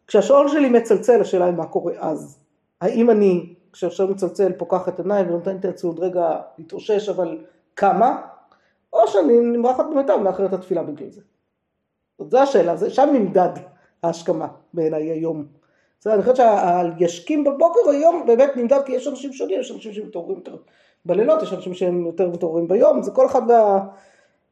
כשהשעון 0.07 0.49
שלי 0.49 0.69
מצלצל, 0.69 1.21
השאלה 1.21 1.45
היא 1.45 1.53
מה 1.53 1.65
קורה 1.65 1.93
אז, 1.99 2.39
האם 2.81 3.09
אני 3.09 3.55
כשעכשיו 3.73 4.07
מצלצל 4.07 4.51
פוקחת 4.57 4.99
עיניים 4.99 5.29
ונותנת 5.29 5.65
לעצמי 5.65 5.87
עוד 5.87 5.99
רגע 5.99 6.39
להתאושש 6.57 7.09
אבל 7.09 7.37
כמה, 7.75 8.21
או 8.93 9.07
שאני 9.07 9.39
נמרחת 9.39 9.85
במיטה 9.85 10.15
ומאחרת 10.15 10.53
התפילה 10.53 10.83
בגלל 10.83 11.09
זה. 11.09 11.21
זאת 12.17 12.31
זו 12.31 12.39
השאלה, 12.39 12.75
זה, 12.75 12.89
שם 12.89 13.09
נמדד 13.13 13.49
ההשכמה 14.03 14.47
בעיניי 14.73 15.03
היום. 15.03 15.45
בסדר, 15.99 16.13
אני 16.13 16.21
חושבת 16.21 16.35
שהישקים 16.35 17.43
בבוקר 17.43 17.89
היום 17.89 18.25
באמת 18.25 18.49
נמדד 18.55 18.79
כי 18.85 18.91
יש 18.91 19.07
אנשים 19.07 19.33
שונים, 19.33 19.59
יש 19.59 19.71
אנשים 19.71 19.93
שמתעוררים 19.93 20.37
יותר 20.37 20.55
בלילות, 21.05 21.41
יש 21.41 21.53
אנשים 21.53 21.73
שהם 21.73 22.05
יותר 22.05 22.29
מתעוררים 22.29 22.67
ביום, 22.67 23.01
זה 23.01 23.11
כל 23.11 23.25
אחד 23.25 23.41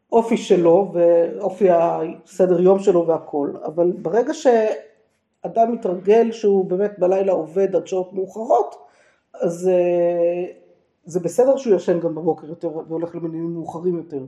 והאופי 0.10 0.38
שלו 0.38 0.92
ואופי 0.94 1.68
הסדר 1.72 2.62
יום 2.62 2.80
שלו 2.80 3.08
והכל, 3.08 3.52
אבל 3.66 3.92
ברגע 3.92 4.34
שאדם 4.34 5.72
מתרגל 5.72 6.32
שהוא 6.32 6.66
באמת 6.66 7.00
בלילה 7.00 7.32
עובד 7.32 7.76
עד 7.76 7.88
שעות 7.88 8.14
מאוחרות, 8.14 8.76
אז 9.34 9.70
אה, 9.74 10.54
זה 11.04 11.20
בסדר 11.20 11.58
שהוא 11.58 11.76
ישן 11.76 12.00
גם 12.00 12.16
בבוקר 12.16 12.48
יותר 12.48 12.70
והולך 12.88 13.16
למניינים 13.16 13.54
מאוחרים 13.54 13.98
יותר. 13.98 14.26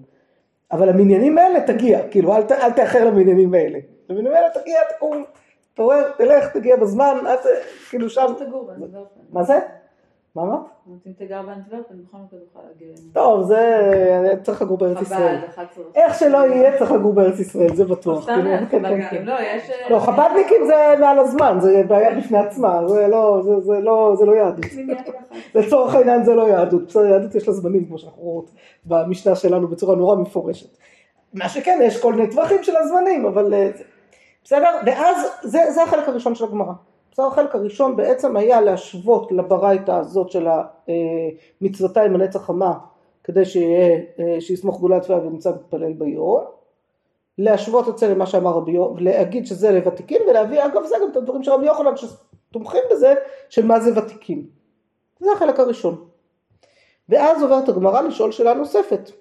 אבל 0.71 0.89
המניינים 0.89 1.37
האלה 1.37 1.67
תגיע, 1.67 2.09
כאילו 2.09 2.35
אל, 2.35 2.41
אל 2.51 2.71
תאחר 2.71 3.05
למניינים 3.05 3.53
האלה. 3.53 3.79
למניינים 4.09 4.33
האלה 4.33 4.49
תגיע, 4.53 4.79
תקום, 4.95 5.23
תעורר, 5.73 6.11
תלך, 6.17 6.47
תגיע 6.47 6.75
בזמן, 6.75 7.17
את, 7.33 7.39
כאילו 7.89 8.09
שם. 8.09 8.33
מה 9.31 9.43
זה? 9.43 9.59
מה 10.35 10.41
אמרת? 10.41 10.61
אם 11.07 11.11
תגר 11.17 11.41
באנטוורפן, 11.41 11.95
בכל 12.07 12.17
מקרה 12.17 12.39
תוכל 12.39 12.59
להגיע. 12.67 12.95
טוב, 13.13 13.43
זה 13.43 14.33
צריך 14.43 14.61
לגור 14.61 14.77
בארץ 14.77 15.01
ישראל. 15.01 15.37
איך 15.95 16.19
שלא 16.19 16.37
יהיה 16.37 16.77
צריך 16.77 16.91
לגור 16.91 17.13
בארץ 17.13 17.39
ישראל, 17.39 17.75
זה 17.75 17.85
בטוח. 17.85 18.29
לא. 18.29 18.35
לא, 19.89 19.99
חב"דניקים 19.99 20.65
זה 20.65 20.95
מעל 20.99 21.19
הזמן, 21.19 21.57
זה 21.59 21.83
בעיה 21.87 22.19
בפני 22.19 22.37
עצמה, 22.37 22.87
זה 22.87 23.07
לא, 23.07 23.43
לא 24.25 24.35
יהדות. 24.35 24.65
לצורך 25.55 25.95
העניין 25.95 26.23
זה 26.23 26.35
לא 26.35 26.47
יהדות, 26.47 26.87
בסדר, 26.87 27.05
יהדות 27.05 27.35
יש 27.35 27.47
לה 27.47 27.53
זמנים, 27.53 27.85
כמו 27.85 27.97
שאנחנו 27.97 28.21
רואות 28.23 28.51
במשנה 28.85 29.35
שלנו 29.35 29.67
בצורה 29.67 29.95
נורא 29.95 30.15
מפורשת. 30.15 30.77
מה 31.33 31.49
שכן, 31.49 31.79
יש 31.83 32.01
כל 32.01 32.13
מיני 32.13 32.29
טווחים 32.29 32.63
של 32.63 32.75
הזמנים, 32.77 33.25
אבל 33.25 33.53
אה, 33.53 33.71
בסדר, 34.43 34.69
ואז 34.85 35.27
זה 35.43 35.83
החלק 35.83 36.07
הראשון 36.09 36.35
של 36.35 36.45
הגמרא. 36.45 36.73
בסדר, 37.13 37.25
החלק 37.25 37.55
הראשון 37.55 37.95
בעצם 37.95 38.35
היה 38.35 38.61
להשוות 38.61 39.31
לברייתא 39.31 39.91
הזאת 39.91 40.29
של 40.29 40.47
המצוותה 41.61 42.03
עם 42.03 42.15
הנצח 42.15 42.45
חמה 42.45 42.73
כדי 43.23 43.45
שיהיה, 43.45 43.99
שיסמוך 44.39 44.79
גאולה 44.79 44.99
תפילה 44.99 45.19
ונמצא 45.19 45.51
מתפלל 45.51 45.93
ביום, 45.93 46.43
להשוות 47.37 47.89
את 47.89 47.97
זה 47.97 48.07
למה 48.07 48.25
שאמר 48.25 48.51
רבי 48.51 48.71
יוחנן, 48.71 49.03
להגיד 49.03 49.45
שזה 49.45 49.71
לוותיקים 49.71 50.21
ולהביא 50.29 50.65
אגב 50.65 50.85
זה 50.85 50.95
גם 51.01 51.11
את 51.11 51.15
הדברים 51.17 51.43
של 51.43 51.51
רבי 51.51 51.65
יוחנן 51.65 51.93
שתומכים 51.95 52.81
בזה 52.91 53.13
של 53.49 53.65
מה 53.65 53.79
זה 53.79 53.99
ותיקים. 53.99 54.47
זה 55.19 55.31
החלק 55.31 55.59
הראשון. 55.59 56.05
ואז 57.09 57.43
עוברת 57.43 57.69
הגמרא 57.69 58.01
לשאול 58.01 58.31
שאלה 58.31 58.53
נוספת. 58.53 59.11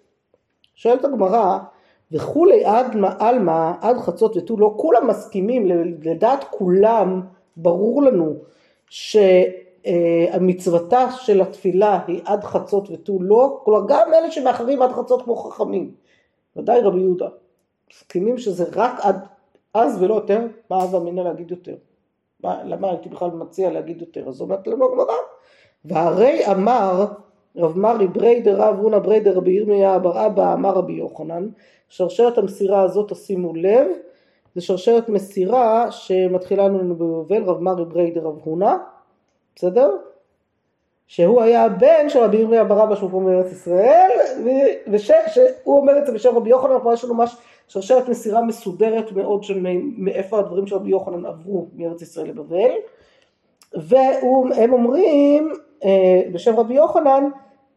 שואלת 0.75 1.04
הגמרא 1.04 1.58
וכולי 2.12 2.64
עד 2.64 2.96
עלמא 3.18 3.72
עד 3.80 3.99
חצות 3.99 4.37
ותו 4.37 4.56
לא 4.56 4.75
כולם 4.76 5.06
מסכימים 5.06 5.66
לדעת 6.02 6.44
כולם 6.50 7.22
ברור 7.56 8.02
לנו 8.02 8.35
שהמצוותה 8.88 11.11
של 11.11 11.40
התפילה 11.40 12.00
היא 12.06 12.21
עד 12.25 12.44
חצות 12.44 12.90
ותו 12.90 13.18
לא, 13.21 13.61
כלומר 13.64 13.87
גם 13.88 14.14
אלה 14.14 14.30
שמאחרים 14.30 14.82
עד 14.82 14.92
חצות 14.92 15.23
כמו 15.23 15.37
חכמים, 15.37 15.94
ודאי 16.56 16.80
רבי 16.80 17.00
יהודה, 17.00 17.28
מסכימים 17.92 18.38
שזה 18.38 18.64
רק 18.75 18.92
עד 19.02 19.26
אז 19.75 20.02
ולא 20.02 20.14
יותר, 20.14 20.47
מה 20.71 20.82
הווה 20.82 20.99
אמינא 20.99 21.21
להגיד 21.21 21.50
יותר? 21.50 21.75
מה, 22.42 22.64
למה 22.64 22.90
הייתי 22.90 23.09
בכלל 23.09 23.30
מציע 23.30 23.71
להגיד 23.71 24.00
יותר? 24.00 24.28
אז 24.28 24.40
אומרת 24.40 24.66
לנו 24.66 24.85
הגמרא, 24.85 25.14
והרי 25.85 26.47
אמר 26.47 27.06
רב 27.56 27.78
מרי 27.78 28.06
בריה 28.06 28.62
דרב 28.62 28.78
הונא 28.78 28.99
בריה 28.99 29.37
דרבי 29.37 29.50
ירמיה 29.50 29.99
בר 29.99 30.26
אבא 30.26 30.54
אמר 30.54 30.71
רבי 30.71 30.92
יוחנן, 30.92 31.49
שרשרת 31.88 32.38
המסירה 32.38 32.82
הזאת 32.82 33.12
תשימו 33.12 33.54
לב 33.54 33.87
זה 34.54 34.61
שרשרת 34.61 35.09
מסירה 35.09 35.90
שמתחילה 35.90 36.68
לנו 36.68 36.94
בבבל, 36.94 37.42
רב 37.42 37.61
מרי 37.61 37.85
בריה 37.84 38.20
דרב 38.20 38.38
הונא, 38.44 38.75
בסדר? 39.56 39.97
שהוא 41.06 41.42
היה 41.42 41.64
הבן 41.64 42.09
של 42.09 42.18
רבי 42.18 42.37
ירמיה 42.37 42.64
בר 42.64 42.82
אבא 42.82 42.94
שהוא 42.94 43.11
פה 43.11 43.21
מארץ 43.21 43.52
ישראל, 43.52 44.11
ושהוא 44.92 45.80
אומר 45.80 45.99
את 45.99 46.06
זה 46.06 46.12
בשם 46.12 46.37
רבי 46.37 46.50
יוחנן, 46.50 46.78
כלומר 46.78 46.92
יש 46.92 47.04
לנו 47.04 47.14
ממש 47.14 47.37
שרשרת 47.68 48.09
מסירה 48.09 48.42
מסודרת 48.42 49.12
מאוד 49.12 49.42
של 49.42 49.66
מאיפה 49.97 50.38
הדברים 50.38 50.66
של 50.66 50.75
רבי 50.75 50.90
יוחנן 50.90 51.26
עברו 51.26 51.66
מארץ 51.76 52.02
ישראל 52.02 52.28
לבבל, 52.28 52.71
והם 53.75 54.73
אומרים 54.73 55.52
אה, 55.85 56.23
בשם 56.32 56.56
רבי 56.56 56.75
יוחנן, 56.75 57.28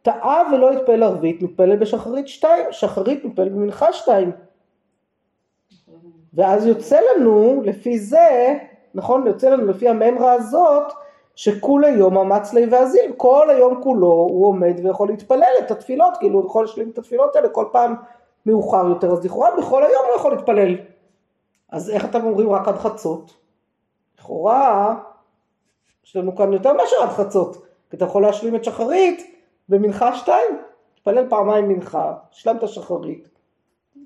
טעה 0.02 0.42
ולא 0.54 0.72
התפלל 0.72 1.04
ערבית, 1.04 1.42
מתפלל 1.42 1.76
בשחרית 1.76 2.28
שתיים, 2.28 2.66
שחרית 2.72 3.26
מתפלל 3.26 3.50
במנחה 3.50 3.94
שתיים. 3.94 4.32
ואז 6.36 6.66
יוצא 6.66 7.00
לנו 7.00 7.62
לפי 7.64 8.00
זה, 8.00 8.58
נכון, 8.94 9.28
יוצא 9.28 9.50
לנו 9.50 9.66
לפי 9.66 9.90
הממרה 9.90 10.32
הזאת, 10.32 10.94
שכולי 11.36 11.90
יום 11.90 12.18
אמץ 12.18 12.54
לי 12.54 12.66
ואזיל, 12.72 13.12
כל 13.18 13.50
היום 13.50 13.84
כולו 13.84 14.08
הוא 14.08 14.48
עומד 14.48 14.74
ויכול 14.84 15.08
להתפלל 15.08 15.54
את 15.60 15.72
התפילות, 15.72 16.18
כאילו 16.18 16.40
הוא 16.40 16.48
יכול 16.48 16.64
להשלים 16.64 16.90
את 16.90 16.98
התפילות 16.98 17.36
האלה 17.36 17.50
כל 17.50 17.66
פעם 17.72 17.96
מאוחר 18.46 18.88
יותר, 18.88 19.12
אז 19.12 19.26
לכאורה 19.26 19.50
בכל 19.58 19.84
היום 19.84 20.04
הוא 20.08 20.16
יכול 20.16 20.32
להתפלל. 20.32 20.76
אז 21.72 21.90
איך 21.90 22.06
אתם 22.06 22.26
אומרים 22.26 22.52
רק 22.52 22.68
עד 22.68 22.76
חצות? 22.76 23.34
לכאורה, 24.20 24.96
יש 26.06 26.16
לנו 26.16 26.36
כאן 26.36 26.54
יותר 26.54 26.74
מאשר 26.74 26.96
עד 27.04 27.10
חצות, 27.10 27.66
כי 27.90 27.98
אתה 27.98 28.06
יכול 28.06 28.22
להשלים 28.22 28.56
את 28.56 28.64
שחרית 28.64 29.36
במנחה 29.70 30.16
שתיים, 30.16 30.58
תתפלל 30.96 31.30
פעמיים 31.30 31.68
מנחה, 31.68 32.14
השלמת 32.32 32.68
שחרית, 32.68 33.30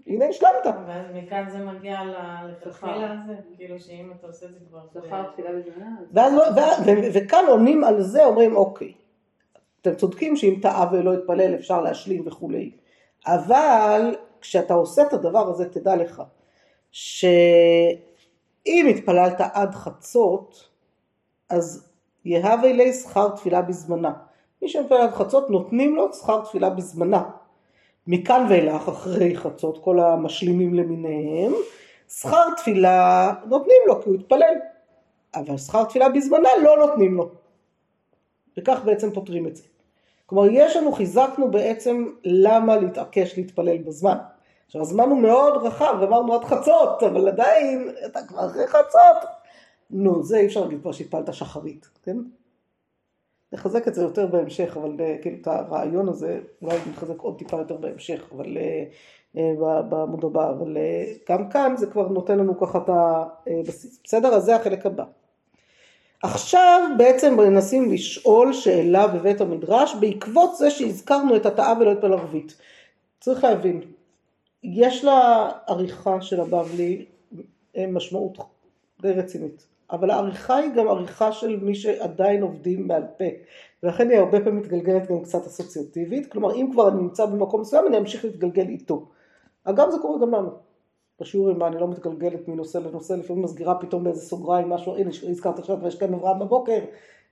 הנה 0.08 0.25
השלמת. 0.25 0.75
ואז 0.88 1.06
מכאן 1.13 1.50
זה 1.50 1.58
מגיע 1.58 2.00
לתחילה 2.48 3.13
הזה, 3.13 3.34
כאילו 3.58 3.79
שאם 3.79 4.12
אתה 4.20 4.27
עושה 4.27 4.46
את 4.46 4.51
זה 4.53 4.60
כבר... 4.70 5.01
זכר 5.01 5.32
תפילה 5.32 5.50
בזמנה. 5.51 5.89
לא- 6.36 6.44
וכאן 7.13 7.44
עונים 7.48 7.84
על 7.84 8.01
זה, 8.01 8.25
אומרים 8.25 8.56
אוקיי, 8.56 8.94
אתם 9.82 9.96
צודקים 9.96 10.36
שאם 10.36 10.60
טעה 10.62 10.89
ולא 10.91 11.13
יתפלל 11.13 11.56
אפשר 11.56 11.82
להשלים 11.82 12.27
וכולי, 12.27 12.72
אבל 13.27 14.15
כשאתה 14.41 14.74
עושה 14.74 15.01
את 15.01 15.13
הדבר 15.13 15.50
הזה 15.50 15.70
תדע 15.70 15.96
לך, 15.96 16.24
שאם 16.91 18.88
התפללת 18.89 19.41
עד 19.53 19.75
חצות, 19.75 20.70
אז 21.50 21.89
יהווה 22.25 22.74
לי 22.74 22.94
שכר 22.94 23.29
תפילה 23.29 23.62
בזמנה. 23.62 24.13
מי 24.62 24.70
שמתפלל 24.70 25.01
עד 25.01 25.12
חצות 25.12 25.50
נותנים 25.50 25.96
לו 25.96 26.13
שכר 26.13 26.41
תפילה 26.41 26.70
בזמנה. 26.70 27.24
מכאן 28.12 28.46
ואילך 28.50 28.88
אחרי 28.89 29.38
חצות 29.38 29.84
כל 29.84 30.00
המשלימים 30.00 30.74
למיניהם, 30.74 31.54
שכר 32.10 32.56
תפילה 32.58 33.34
נותנים 33.46 33.78
לו 33.88 34.01
כי 34.01 34.10
הוא 34.10 34.16
התפלל, 34.16 34.56
אבל 35.36 35.58
שכר 35.58 35.84
תפילה 35.84 36.10
בזמנה 36.10 36.50
לא 36.63 36.78
נותנים 36.78 37.16
לו. 37.16 37.30
וכך 38.58 38.80
בעצם 38.86 39.12
פותרים 39.12 39.48
את 39.48 39.56
זה. 39.56 39.63
כלומר 40.25 40.48
יש 40.51 40.75
לנו, 40.75 40.92
חיזקנו 40.92 41.51
בעצם 41.51 42.06
למה 42.24 42.78
להתעקש 42.78 43.38
להתפלל 43.38 43.78
בזמן. 43.78 44.18
עכשיו 44.66 44.82
הזמן 44.82 45.10
הוא 45.10 45.22
מאוד 45.22 45.66
רחב, 45.66 45.96
אמרנו 46.04 46.34
עד 46.34 46.44
חצות, 46.44 47.04
אבל 47.04 47.28
עדיין 47.28 47.89
אתה 48.06 48.20
כבר 48.28 48.46
אחרי 48.46 48.68
חצות. 48.68 49.30
נו, 49.89 50.24
זה 50.24 50.38
אי 50.38 50.46
אפשר 50.46 50.62
להגיד 50.62 50.82
כבר 50.82 50.92
שהתפלת 50.92 51.34
שחרית, 51.34 51.89
כן? 52.04 52.18
נחזק 53.53 53.88
את 53.88 53.96
זה 53.96 54.01
יותר 54.01 54.27
בהמשך, 54.27 54.77
אבל 54.77 54.96
אה, 55.00 55.15
כאילו 55.22 55.38
את 55.41 55.48
הרעיון 55.48 56.10
הזה, 56.10 56.39
אולי 56.62 56.77
נחזק 56.89 57.20
עוד 57.20 57.38
טיפה 57.38 57.58
יותר 57.58 57.77
בהמשך, 57.77 58.24
אבל 58.36 58.58
אה, 58.58 58.84
אה, 59.38 59.82
בעמוד 59.82 60.25
הבא, 60.25 60.50
אבל 60.50 60.77
גם 61.29 61.50
כאן 61.50 61.74
זה 61.77 61.88
כבר 61.88 62.08
נותן 62.08 62.38
לנו 62.38 62.60
ככה 62.60 62.77
את 62.77 62.89
הבסיס. 62.89 64.00
בסדר? 64.03 64.27
אז 64.27 64.44
זה 64.44 64.56
החלק 64.56 64.86
הבא. 64.86 65.03
עכשיו 66.24 66.89
בעצם 66.98 67.38
מנסים 67.38 67.91
לשאול 67.91 68.53
שאלה 68.53 69.08
בבית 69.08 69.41
המדרש 69.41 69.96
בעקבות 69.96 70.56
זה 70.56 70.72
שהזכרנו 70.72 71.36
את 71.36 71.46
התאה 71.46 71.74
ולא 71.79 71.91
את 71.91 72.01
פלרבית. 72.01 72.58
צריך 73.20 73.44
להבין, 73.44 73.82
יש 74.63 75.03
לה 75.03 75.50
עריכה 75.68 76.22
של 76.22 76.41
הבבלי 76.41 77.06
משמעות 77.88 78.38
די 79.01 79.12
רצינית. 79.12 79.65
אבל 79.91 80.10
העריכה 80.10 80.55
היא 80.55 80.72
גם 80.72 80.88
עריכה 80.88 81.31
של 81.31 81.60
מי 81.62 81.75
שעדיין 81.75 82.41
עובדים 82.41 82.88
בעל 82.88 83.03
פה, 83.17 83.25
ולכן 83.84 84.10
היא 84.10 84.19
הרבה 84.19 84.39
פעמים 84.39 84.60
מתגלגלת 84.60 85.12
גם 85.12 85.22
קצת 85.24 85.46
אסוציאטיבית, 85.46 86.31
כלומר 86.31 86.55
אם 86.55 86.69
כבר 86.72 86.88
אני 86.88 87.01
נמצא 87.01 87.25
במקום 87.25 87.62
מסוים 87.62 87.88
אני 87.88 87.98
אמשיך 87.98 88.25
להתגלגל 88.25 88.67
איתו. 88.67 89.05
אגב 89.63 89.89
זה 89.89 89.98
קורה 90.01 90.19
גם 90.22 90.34
לנו, 90.34 90.50
בשיעורים 91.22 91.63
אני 91.63 91.79
לא 91.79 91.88
מתגלגלת 91.88 92.48
מנושא 92.48 92.77
לנושא, 92.77 93.13
לפעמים 93.13 93.43
מסגירה 93.43 93.75
פתאום 93.75 94.03
באיזה 94.03 94.22
סוגריים 94.22 94.69
משהו, 94.69 94.96
הנה 94.96 95.10
הזכרת 95.29 95.60
עכשיו 95.60 95.77
ויש 95.81 95.96
כאן 95.96 96.13
אברהם 96.13 96.39
בבוקר, 96.39 96.79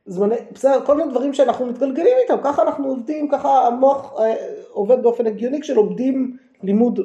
זמני, 0.05 0.35
בסדר, 0.51 0.85
כל 0.85 0.97
מיני 0.97 1.11
דברים 1.11 1.33
שאנחנו 1.33 1.65
מתגלגלים 1.65 2.13
איתם, 2.23 2.37
ככה 2.43 2.61
אנחנו 2.61 2.87
עובדים, 2.87 3.29
ככה 3.31 3.67
המוח 3.67 4.19
אה, 4.19 4.35
עובד 4.69 5.03
באופן 5.03 5.27
הגיוני 5.27 5.61
כשלומדים 5.61 6.37
לימוד 6.63 6.99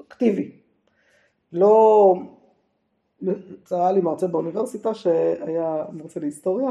אקטיבי. 0.00 0.50
לא, 1.52 2.14
היה 3.70 3.92
לי 3.92 4.00
מרצה 4.00 4.26
באוניברסיטה 4.26 4.94
שהיה 4.94 5.84
מרצה 5.92 6.20
להיסטוריה, 6.20 6.70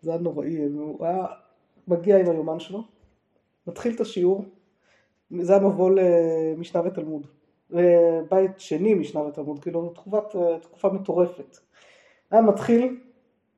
זה 0.00 0.10
היה 0.10 0.20
נוראי, 0.20 0.64
הוא 0.64 1.06
היה 1.06 1.26
מגיע 1.88 2.18
עם 2.18 2.30
היומן 2.30 2.60
שלו, 2.60 2.82
מתחיל 3.66 3.94
את 3.94 4.00
השיעור, 4.00 4.44
זה 5.40 5.52
היה 5.52 5.62
מבוא 5.62 5.90
למשנה 5.90 6.82
ותלמוד, 6.84 7.26
בית 8.30 8.58
שני 8.58 8.94
משנה 8.94 9.20
ותלמוד, 9.20 9.58
כאילו 9.58 9.88
תקופת, 9.88 10.36
תקופה 10.62 10.88
מטורפת. 10.88 11.56
היה 12.30 12.42
מתחיל 12.42 13.00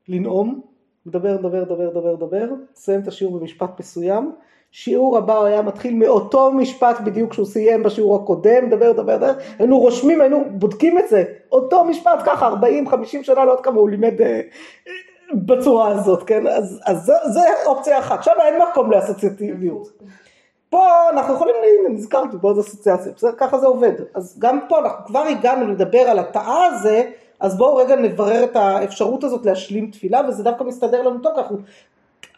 לנאום, 0.08 0.60
מדבר, 1.06 1.38
מדבר, 1.38 1.62
מדבר, 1.64 1.90
מדבר, 1.90 2.16
מדבר, 2.16 2.48
סיים 2.74 3.00
את 3.00 3.08
השיעור 3.08 3.38
במשפט 3.38 3.80
מסוים, 3.80 4.32
שיעור 4.76 5.18
הבא 5.18 5.44
היה 5.44 5.62
מתחיל 5.62 5.94
מאותו 5.94 6.52
משפט 6.52 7.00
בדיוק 7.00 7.32
שהוא 7.32 7.46
סיים 7.46 7.82
בשיעור 7.82 8.16
הקודם, 8.16 8.70
דבר, 8.70 8.92
דבר, 8.92 9.16
דבר, 9.16 9.32
היינו 9.58 9.78
רושמים, 9.78 10.20
היינו 10.20 10.44
בודקים 10.50 10.98
את 10.98 11.08
זה, 11.08 11.24
אותו 11.52 11.84
משפט 11.84 12.22
ככה, 12.24 12.46
40, 12.46 12.88
50 12.88 13.22
שנה, 13.22 13.44
לא 13.44 13.50
יודעת 13.50 13.64
כמה 13.64 13.80
הוא 13.80 13.90
לימד 13.90 14.20
אה, 14.20 14.40
בצורה 15.34 15.88
הזאת, 15.88 16.22
כן, 16.22 16.46
אז, 16.46 16.80
אז 16.86 17.04
זה, 17.04 17.12
זה 17.32 17.40
אופציה 17.66 17.98
אחת, 17.98 18.22
שם 18.22 18.32
אין 18.46 18.54
מקום 18.70 18.90
לאסוציאטיביות. 18.90 19.88
פה 20.70 21.10
אנחנו 21.10 21.34
יכולים, 21.34 21.54
הנה 21.80 21.94
נזכרתי 21.94 22.36
בעוד 22.36 22.58
אסוציאציה, 22.58 23.12
בסדר, 23.12 23.32
ככה 23.36 23.58
זה 23.58 23.66
עובד, 23.66 23.94
אז 24.14 24.38
גם 24.38 24.58
פה 24.68 24.78
אנחנו 24.78 25.06
כבר 25.06 25.22
הגענו 25.22 25.66
לדבר 25.68 25.98
על 26.00 26.18
התאה 26.18 26.64
הזה, 26.64 27.10
אז 27.40 27.56
בואו 27.56 27.76
רגע 27.76 27.96
נברר 27.96 28.44
את 28.44 28.56
האפשרות 28.56 29.24
הזאת 29.24 29.46
להשלים 29.46 29.90
תפילה, 29.90 30.20
וזה 30.28 30.42
דווקא 30.42 30.64
מסתדר 30.64 31.02
לנו 31.02 31.18
טוב, 31.18 31.32
אנחנו 31.38 31.58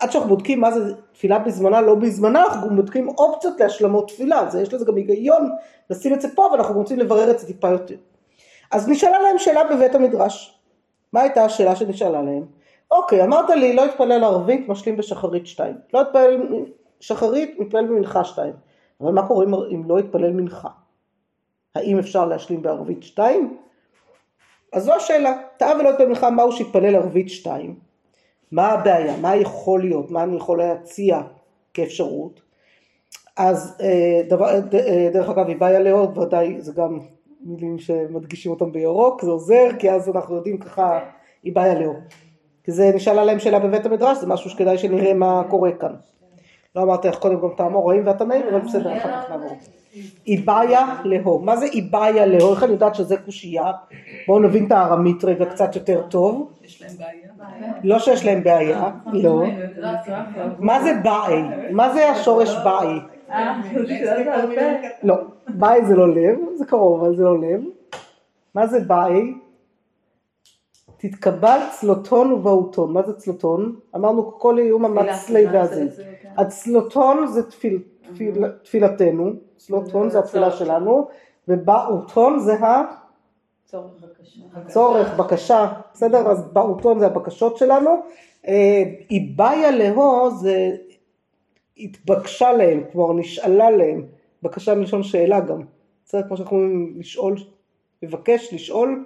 עד 0.00 0.10
שאנחנו 0.10 0.28
בודקים 0.28 0.60
מה 0.60 0.70
זה 0.70 0.94
תפילה 1.12 1.38
בזמנה, 1.38 1.80
לא 1.80 1.94
בזמנה, 1.94 2.44
אנחנו 2.44 2.76
בודקים 2.76 3.08
אופציות 3.08 3.60
להשלמות 3.60 4.08
תפילה, 4.08 4.40
אז 4.40 4.54
יש 4.54 4.74
לזה 4.74 4.84
גם 4.84 4.96
היגיון 4.96 5.50
לשים 5.90 6.14
את 6.14 6.20
זה 6.20 6.28
פה, 6.34 6.42
ואנחנו 6.42 6.74
רוצים 6.74 6.98
לברר 6.98 7.30
את 7.30 7.38
זה 7.38 7.46
טיפה 7.46 7.68
יותר. 7.68 7.94
אז 8.70 8.88
נשאלה 8.88 9.18
להם 9.18 9.38
שאלה 9.38 9.64
בבית 9.64 9.94
המדרש. 9.94 10.60
מה 11.12 11.20
הייתה 11.20 11.44
השאלה 11.44 11.76
שנשאלה 11.76 12.22
להם? 12.22 12.46
אוקיי, 12.90 13.24
אמרת 13.24 13.50
לי 13.50 13.76
לא 13.76 13.84
התפלל 13.84 14.24
ערבית, 14.24 14.68
משלים 14.68 14.96
בשחרית 14.96 15.46
שתיים. 15.46 15.76
לא 15.94 16.00
התפלל 16.00 16.62
שחרית, 17.00 17.60
מתפלל 17.60 17.86
במנחה 17.86 18.24
שתיים. 18.24 18.52
אבל 19.00 19.12
מה 19.12 19.26
קורה 19.26 19.44
אם 19.44 19.82
לא 19.88 19.98
התפלל 19.98 20.30
מנחה? 20.30 20.68
האם 21.74 21.98
אפשר 21.98 22.26
להשלים 22.26 22.62
בערבית 22.62 23.02
שתיים? 23.02 23.56
אז 24.72 24.84
זו 24.84 24.94
השאלה. 24.94 25.38
טעה 25.56 25.78
ולא 25.80 25.90
התפלל 25.90 26.06
מנחה, 26.06 26.30
מהו 26.30 26.52
שהתפלל 26.52 26.96
ערבית 26.96 27.28
שתיים? 27.28 27.85
מה 28.52 28.66
הבעיה? 28.68 29.16
מה 29.16 29.36
יכול 29.36 29.80
להיות? 29.80 30.10
מה 30.10 30.22
אני 30.22 30.36
יכול 30.36 30.58
להציע 30.58 31.20
כאפשרות? 31.74 32.40
אז 33.36 33.76
אה, 33.80 34.22
דבר, 34.28 34.46
אה, 34.74 35.10
דרך 35.12 35.28
אגב, 35.28 35.48
איבאיה 35.48 35.78
לאור 35.78 36.18
ודאי 36.18 36.60
זה 36.60 36.72
גם 36.72 36.98
מילים 37.40 37.78
שמדגישים 37.78 38.52
אותם 38.52 38.72
בירוק, 38.72 39.22
זה 39.22 39.30
עוזר, 39.30 39.68
כי 39.78 39.90
אז 39.90 40.08
אנחנו 40.08 40.36
יודעים 40.36 40.58
ככה 40.58 41.00
איבאיה 41.44 41.80
לאור. 41.80 41.96
כי 42.64 42.72
זה 42.72 42.90
נשאלה 42.94 43.24
להם 43.24 43.38
שאלה 43.38 43.58
בבית 43.58 43.86
המדרש, 43.86 44.18
זה 44.18 44.26
משהו 44.26 44.50
שכדאי 44.50 44.78
שנראה 44.78 45.14
מה 45.14 45.42
קורה 45.50 45.72
כאן. 45.72 45.94
לא 46.76 46.82
אמרתי 46.82 47.08
איך 47.08 47.18
קודם 47.18 47.40
כל 47.40 47.50
תאמור 47.56 47.82
רואים 47.82 48.06
ואתה 48.06 48.24
נעים, 48.24 48.46
אבל 48.50 48.60
בסדר, 48.60 48.96
אחר 48.96 49.22
כך 49.22 49.30
נעבור. 49.30 49.56
איבאיה 50.26 50.86
לאור. 51.04 51.40
מה 51.42 51.56
זה 51.56 51.66
איבאיה 51.66 52.26
לאור? 52.26 52.54
איך 52.54 52.62
אני 52.62 52.72
יודעת 52.72 52.94
שזה 52.94 53.16
קושייה? 53.16 53.72
בואו 54.26 54.38
נבין 54.38 54.66
את 54.66 54.72
הארמית 54.72 55.24
רגע 55.24 55.44
קצת 55.44 55.76
יותר 55.76 56.02
טוב. 56.08 56.52
יש 56.64 56.82
להם 56.82 56.90
בעיה. 56.98 57.72
לא 57.84 57.98
שיש 57.98 58.24
להם 58.24 58.42
בעיה, 58.42 58.90
לא. 59.12 59.44
מה 60.58 60.82
זה 60.82 60.92
באי? 61.02 61.42
מה 61.70 61.92
זה 61.94 62.10
השורש 62.10 62.56
באי? 62.64 62.98
לא, 65.02 65.14
באי 65.48 65.84
זה 65.84 65.96
לא 65.96 66.14
לב, 66.14 66.38
זה 66.54 66.64
קרוב 66.64 67.04
אבל 67.04 67.16
זה 67.16 67.24
לא 67.24 67.40
לב. 67.40 67.60
מה 68.54 68.66
זה 68.66 68.80
באי? 68.80 69.34
תתקבל 70.96 71.58
צלוטון 71.80 72.32
ובאותון. 72.32 72.92
מה 72.92 73.02
זה 73.02 73.12
צלוטון? 73.12 73.76
אמרנו 73.96 74.38
כל 74.38 74.58
איום 74.58 74.84
המצלי 74.84 75.46
והזה. 75.46 75.86
הצלוטון 76.36 77.26
זה 77.26 77.40
תפילתנו, 78.62 79.32
צלוטון 79.56 80.10
זה 80.10 80.18
התפילה 80.18 80.50
שלנו, 80.50 81.08
ובאותון 81.48 82.38
זה 82.38 82.54
ה... 82.54 82.82
צורך 83.64 83.92
בקשה. 84.02 84.40
צורך, 84.66 85.16
בקשה, 85.18 85.72
בסדר? 85.92 86.28
אז 86.30 86.48
באותון 86.52 86.98
זה 86.98 87.06
הבקשות 87.06 87.56
שלנו. 87.56 87.90
אה, 88.48 88.82
איבאיה 89.10 89.70
להו 89.70 90.30
זה 90.30 90.70
התבקשה 91.78 92.52
להם, 92.52 92.84
כלומר 92.92 93.12
נשאלה 93.12 93.70
להם, 93.70 94.06
בקשה 94.42 94.74
מלשון 94.74 95.02
שאלה 95.02 95.40
גם. 95.40 95.60
בסדר? 96.04 96.22
כמו 96.28 96.36
שאנחנו 96.36 96.56
אומרים 96.56 96.94
לשאול, 96.98 97.36
לבקש, 98.02 98.54
לשאול, 98.54 99.04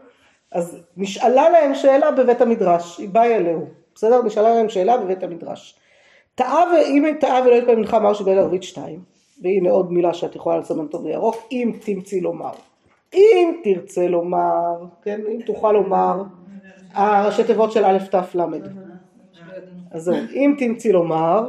אז 0.53 0.79
נשאלה 0.97 1.51
להם 1.51 1.75
שאלה 1.75 2.11
בבית 2.11 2.41
המדרש, 2.41 3.01
איבאיה 3.01 3.41
להו. 3.41 3.67
בסדר? 3.95 4.23
נשאלה 4.23 4.55
להם 4.55 4.69
שאלה 4.69 4.97
בבית 4.97 5.23
המדרש. 5.23 5.81
טעה, 6.35 6.65
אם 6.87 7.15
טעה 7.21 7.43
ולא 7.47 7.55
יתפלל 7.55 7.75
מנחה 7.77 7.97
אמר 7.97 8.15
שבין 8.15 8.39
ערבית 8.39 8.63
שתיים, 8.63 9.01
והנה 9.43 9.71
עוד 9.71 9.93
מילה 9.93 10.15
שאת 10.15 10.37
יכולה 10.37 10.59
לסמן 10.59 10.79
אותו 10.79 10.99
בירוק, 10.99 11.37
אם 11.53 11.73
תמצאי 11.81 12.21
לומר. 12.21 12.51
אם 13.15 13.61
תרצה 13.65 14.09
לומר, 14.09 14.87
כן, 15.03 15.21
אם 15.29 15.41
תוכל 15.47 15.73
לומר, 15.73 16.23
הראשי 16.93 17.45
תיבות 17.45 17.73
של 17.73 17.85
א' 17.85 17.99
ת' 18.11 18.35
ל'. 18.35 18.41
אז 19.91 20.03
זהו, 20.03 20.17
אם 20.33 20.55
תמצאי 20.59 20.93
לומר, 20.93 21.49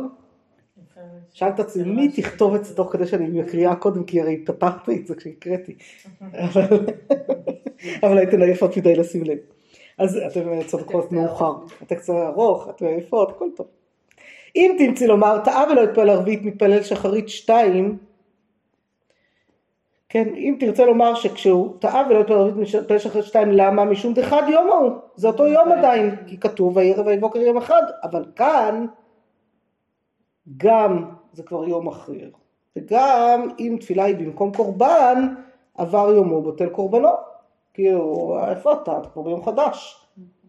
שאלת 1.34 1.56
את 1.56 1.60
עצמי, 1.60 1.84
מי 1.84 2.10
תכתוב 2.10 2.56
את 2.56 2.66
זה 2.66 2.76
תוך 2.76 2.92
כדי 2.92 3.08
שאני 3.08 3.42
מקריאה 3.42 3.76
קודם, 3.76 4.04
כי 4.04 4.22
הרי 4.22 4.46
פתחתי 4.46 4.98
את 4.98 5.08
זה 5.08 5.16
כשהקראתי, 5.16 5.76
אבל 8.04 8.18
הייתן 8.18 8.42
עייפות 8.42 8.78
מדי 8.78 8.96
לשים 8.96 9.24
לב. 9.24 9.38
אז 9.98 10.20
אתן 10.28 10.64
צודקות 10.68 11.12
מאוחר, 11.12 11.54
הטקסט 11.82 12.10
ארוך, 12.10 12.70
אתן 12.70 12.86
עייפות, 12.86 13.30
הכל 13.30 13.48
טוב. 13.56 13.68
אם 14.56 14.76
תמצאי 14.78 15.08
לומר, 15.08 15.40
טעה 15.44 15.64
ולא 15.72 15.82
יתפלל 15.82 16.10
ערבית, 16.10 16.42
מתפלל 16.44 16.84
שחרית 16.84 17.30
שתיים, 17.30 17.98
כן, 20.10 20.28
אם 20.36 20.56
תרצה 20.60 20.86
לומר 20.86 21.16
שכשהוא 21.16 21.78
טעה 21.80 22.04
ולא 22.10 22.20
יתפלל 22.20 22.36
ערבית 22.38 22.76
מתפלל 22.76 23.00
שחרית 23.00 23.26
שתיים, 23.26 23.52
למה? 23.52 23.86
משום 23.86 24.14
דחד 24.14 24.44
יום 24.50 24.70
ההוא, 24.70 24.92
זה 25.16 25.28
אותו 25.28 25.48
יום 25.48 25.72
עדיין, 25.72 26.16
כי 26.28 26.40
כתוב 26.40 26.78
וירא 26.78 27.04
ויבוקר 27.06 27.40
יום 27.40 27.58
אחד, 27.58 27.84
אבל 28.04 28.26
כאן 28.36 28.86
גם 30.58 31.12
זה 31.34 31.44
כבר 31.44 31.68
יום 31.68 31.88
אחר, 31.88 32.30
וגם 32.76 33.48
אם 33.60 33.78
תפילה 33.80 34.04
היא 34.04 34.16
במקום 34.16 34.54
קורבן, 34.54 35.34
עבר 35.78 36.10
יומו 36.16 36.42
בטל 36.42 36.70
קורבנו, 36.70 37.10
כי 37.74 37.88
איפה 38.48 38.74
אתה? 38.74 38.98
אתה 38.98 39.10
כבר 39.10 39.22
ביום 39.22 39.44
חדש, 39.44 40.06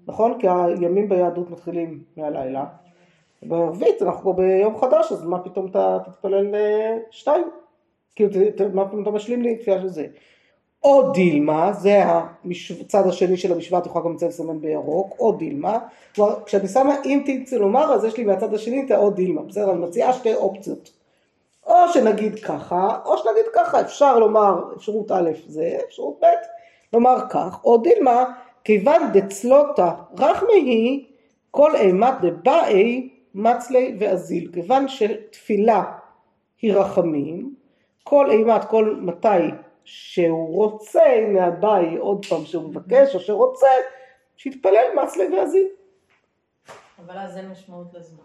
נכון? 0.07 0.39
כי 0.41 0.49
הימים 0.49 1.09
ביהדות 1.09 1.51
מתחילים 1.51 2.03
מהלילה. 2.17 2.65
בערבית 3.43 4.03
אנחנו 4.03 4.21
כבר 4.21 4.33
ביום 4.33 4.79
חדש, 4.79 5.13
אז 5.13 5.25
מה 5.25 5.39
פתאום 5.39 5.67
אתה 5.67 5.99
תתפלל 6.05 6.55
אה, 6.55 6.99
שתיים? 7.11 7.45
כאילו, 8.15 8.31
מה 8.75 8.89
פתאום 8.89 9.03
אתה 9.03 9.11
משלים 9.11 9.43
לי 9.43 9.57
תפילה 9.57 9.81
של 9.81 9.89
זה? 9.89 10.07
או 10.85 11.13
דילמה, 11.13 11.73
זה 11.73 12.03
הצד 12.81 13.07
השני 13.07 13.37
של 13.37 13.53
המשוואה, 13.53 13.81
את 13.81 13.87
יכולה 13.87 14.05
גם 14.05 14.17
לסמן 14.23 14.61
בירוק, 14.61 15.17
או 15.19 15.33
דילמה, 15.33 15.79
כלומר 16.15 16.45
כשאני 16.45 16.69
שמה 16.69 16.95
אם 17.05 17.23
תרצי 17.27 17.59
לומר, 17.59 17.95
אז 17.95 18.05
יש 18.05 18.17
לי 18.17 18.25
מהצד 18.25 18.55
השני 18.55 18.83
את 18.87 18.91
האו 18.91 19.11
דילמה, 19.11 19.43
בסדר? 19.43 19.71
אני 19.71 19.81
מציעה 19.81 20.13
שתי 20.13 20.35
אופציות. 20.35 20.91
או 21.67 21.75
שנגיד 21.93 22.39
ככה, 22.39 22.99
או 23.05 23.19
שנגיד 23.19 23.45
ככה, 23.55 23.81
אפשר 23.81 24.19
לומר, 24.19 24.63
אפשרות 24.77 25.13
א' 25.13 25.31
זה, 25.47 25.79
אפשרות 25.89 26.19
ב', 26.23 26.27
לומר 26.93 27.17
כך, 27.31 27.65
או 27.65 27.79
דילמה, 27.79 28.25
כיוון 28.65 29.03
דצלותה 29.13 29.93
רחמי 30.19 30.53
היא, 30.53 31.05
כל 31.51 31.77
אימת 31.77 32.15
דבאי 32.23 33.09
מצלי 33.35 33.97
ואזיל. 34.01 34.51
כיוון 34.53 34.89
שתפילה 34.89 35.83
היא 36.63 36.75
רחמים, 36.75 37.55
כל 38.05 38.31
אימת, 38.31 38.65
כל 38.65 38.97
מתי 39.01 39.29
שהוא 39.85 40.55
רוצה, 40.55 41.03
הנה 41.03 41.47
הבא 41.47 41.75
היא 41.75 41.99
עוד 41.99 42.27
פעם 42.27 42.45
שהוא 42.45 42.69
מבקש 42.69 43.15
או 43.15 43.21
שרוצה, 43.21 43.67
שיתפלל 44.37 44.85
מצלי 45.03 45.37
ואזיל. 45.37 45.67
אבל 46.99 47.19
אז 47.19 47.37
אין 47.37 47.49
משמעות 47.49 47.95
לזמן. 47.95 48.25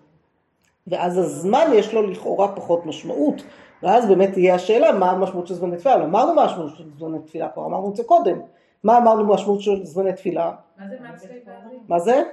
ואז 0.87 1.17
הזמן 1.17 1.71
יש 1.73 1.93
לו 1.93 2.07
לכאורה 2.07 2.55
פחות 2.55 2.85
משמעות, 2.85 3.43
ואז 3.83 4.07
באמת 4.07 4.33
תהיה 4.33 4.55
השאלה 4.55 4.91
מה 4.91 5.11
המשמעות 5.11 5.47
של 5.47 5.53
זמני 5.53 5.77
תפילה, 5.77 5.95
אמרנו 5.95 6.33
מה 6.33 6.43
המשמעות 6.43 6.75
של 6.75 6.89
זמני 6.97 7.19
תפילה 7.19 7.49
כבר, 7.49 7.65
אמרנו 7.65 7.89
את 7.91 7.95
זה 7.95 8.03
קודם, 8.03 8.41
מה 8.83 8.97
אמרנו 8.97 9.33
משמעות 9.33 9.61
של 9.61 9.85
זמני 9.85 10.13
תפילה? 10.13 10.51
מה 10.77 10.87
זה 10.87 10.95
מצלי 11.13 11.39
ואזיל? 11.45 11.79
מה 11.87 11.99
זה? 11.99 12.23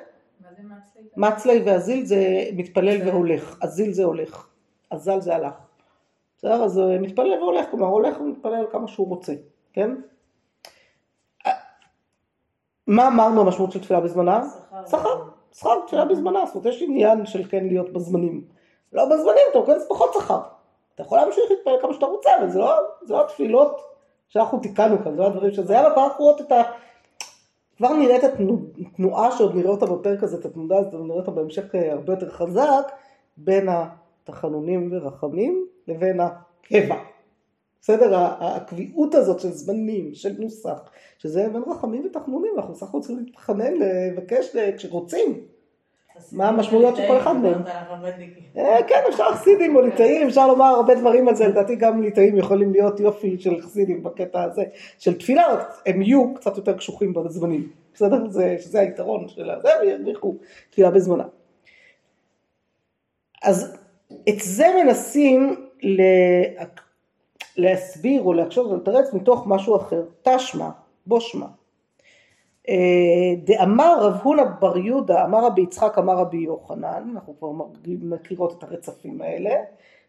מה 0.40 0.48
זה 0.56 0.62
מצלי? 0.62 1.02
מצלי 1.16 1.62
ואזיל 1.64 2.04
זה 2.04 2.44
מתפלל 2.52 3.08
והולך, 3.08 3.58
אזיל 3.62 3.92
זה 3.92 4.04
הולך, 4.04 4.48
אזל 4.90 5.20
זה 5.20 5.34
הלך. 5.34 5.54
בסדר? 6.44 6.64
אז 6.64 6.78
הוא 6.78 6.98
מתפלל 7.00 7.42
והולך, 7.42 7.70
כלומר 7.70 7.86
הולך 7.86 8.20
ומתפלל 8.20 8.66
כמה 8.72 8.88
שהוא 8.88 9.08
רוצה, 9.08 9.32
כן? 9.72 9.90
מה 12.86 13.08
אמרנו 13.08 13.40
המשמעות 13.40 13.72
של 13.72 13.80
תפילה 13.80 14.00
בזמנה? 14.00 14.44
שכר, 14.90 15.22
שכר 15.52 15.80
תפילה 15.86 16.04
בזמנה, 16.04 16.46
זאת 16.46 16.54
אומרת 16.54 16.66
יש 16.66 16.82
עניין 16.82 17.26
של 17.26 17.44
כן 17.48 17.64
להיות 17.66 17.92
בזמנים. 17.92 18.44
לא 18.92 19.04
בזמנים, 19.04 19.42
אתה 19.50 19.58
מקבל 19.58 19.78
פחות 19.88 20.14
שכר. 20.14 20.40
אתה 20.94 21.02
יכול 21.02 21.18
להמשיך 21.18 21.44
להתפלל 21.50 21.82
כמה 21.82 21.92
שאתה 21.92 22.06
רוצה, 22.06 22.30
אבל 22.38 22.48
זה 22.48 22.58
לא, 22.58 22.72
זה 23.02 23.14
לא 23.14 23.24
התפילות 23.24 23.80
שאנחנו 24.28 24.58
תיקנו 24.58 24.98
כאן, 25.04 25.14
זה 25.14 25.22
לא 25.22 25.26
הדברים 25.26 25.52
שזה 25.52 25.72
היה 25.72 25.90
בפעם 25.90 26.04
האחרונות 26.04 26.40
את 26.40 26.52
ה... 26.52 26.62
כבר 27.76 27.92
נראה 27.92 28.16
את 28.16 28.24
התנועה 28.24 29.32
שעוד 29.32 29.54
נראה 29.54 29.70
אותה 29.70 29.86
בפרק 29.86 30.22
הזה, 30.22 30.36
את 30.36 30.44
התנועה 30.44 30.80
הזאת, 30.80 30.94
ונראה 30.94 31.16
אותה 31.16 31.30
בהמשך 31.30 31.74
אה, 31.74 31.92
הרבה 31.92 32.12
יותר 32.12 32.30
חזק, 32.30 32.92
בין 33.36 33.68
התחנונים 33.68 34.88
ורחמים 34.92 35.66
לבין 35.88 36.20
הקבע. 36.20 36.96
בסדר? 37.80 38.12
הקביעות 38.40 39.14
הזאת 39.14 39.40
של 39.40 39.50
זמנים, 39.50 40.14
של 40.14 40.32
נוסח, 40.38 40.90
שזה 41.18 41.48
בין 41.52 41.62
רחמים 41.66 42.06
ותחנונים, 42.06 42.52
אנחנו 42.56 42.74
סך 42.74 42.88
הכל 42.88 43.00
צריכים 43.00 43.18
להתחנן, 43.18 43.72
לבקש 43.74 44.56
כשרוצים. 44.76 45.40
מה 46.32 46.48
המשמעויות 46.48 46.96
של 46.96 47.02
כל 47.08 47.18
אחד 47.18 47.32
מהם? 47.32 47.62
אה, 48.56 48.82
כן, 48.88 49.00
אפשר 49.08 49.24
חסידים 49.32 49.76
או 49.76 49.80
ליטאים, 49.80 50.26
אפשר 50.26 50.46
לומר 50.46 50.64
הרבה 50.64 50.94
דברים 50.94 51.28
על 51.28 51.34
זה, 51.34 51.48
לדעתי 51.48 51.76
גם 51.76 52.02
ליטאים 52.02 52.38
יכולים 52.38 52.72
להיות 52.72 53.00
יופי 53.00 53.40
של 53.40 53.60
חסידים 53.60 54.02
בקטע 54.02 54.42
הזה 54.42 54.64
של 54.98 55.18
תפילה, 55.18 55.64
הם 55.86 56.02
יהיו 56.02 56.34
קצת 56.34 56.56
יותר 56.56 56.76
קשוחים 56.76 57.12
בזמנים, 57.12 57.68
בסדר? 57.94 58.30
שזה 58.58 58.80
היתרון 58.80 59.28
של 59.28 59.50
זה, 59.62 59.70
וירוויחו 59.82 60.34
תפילה 60.70 60.90
בזמנה. 60.90 61.24
אז 63.42 63.76
את 64.28 64.40
זה 64.40 64.66
מנסים 64.84 65.63
להסביר 67.56 68.22
או 68.22 68.32
להקשות 68.32 68.70
ולתרץ 68.70 69.12
מתוך 69.12 69.46
משהו 69.46 69.76
אחר, 69.76 70.02
תשמע, 70.22 70.68
בוא 71.06 71.20
שמע. 71.20 71.46
אה, 72.68 73.34
דאמר 73.44 73.96
רב 74.00 74.20
הונא 74.22 74.44
בר 74.60 74.76
יהודה, 74.76 75.24
אמר 75.24 75.44
רבי 75.44 75.62
יצחק, 75.62 75.98
אמר 75.98 76.14
רבי 76.14 76.36
יוחנן, 76.36 77.10
אנחנו 77.12 77.34
כבר 77.38 77.48
מכירות 77.86 78.58
את 78.58 78.62
הרצפים 78.62 79.22
האלה, 79.22 79.54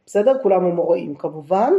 בסדר? 0.06 0.34
כולם 0.44 0.66
אמוראים 0.66 1.16
כמובן, 1.16 1.74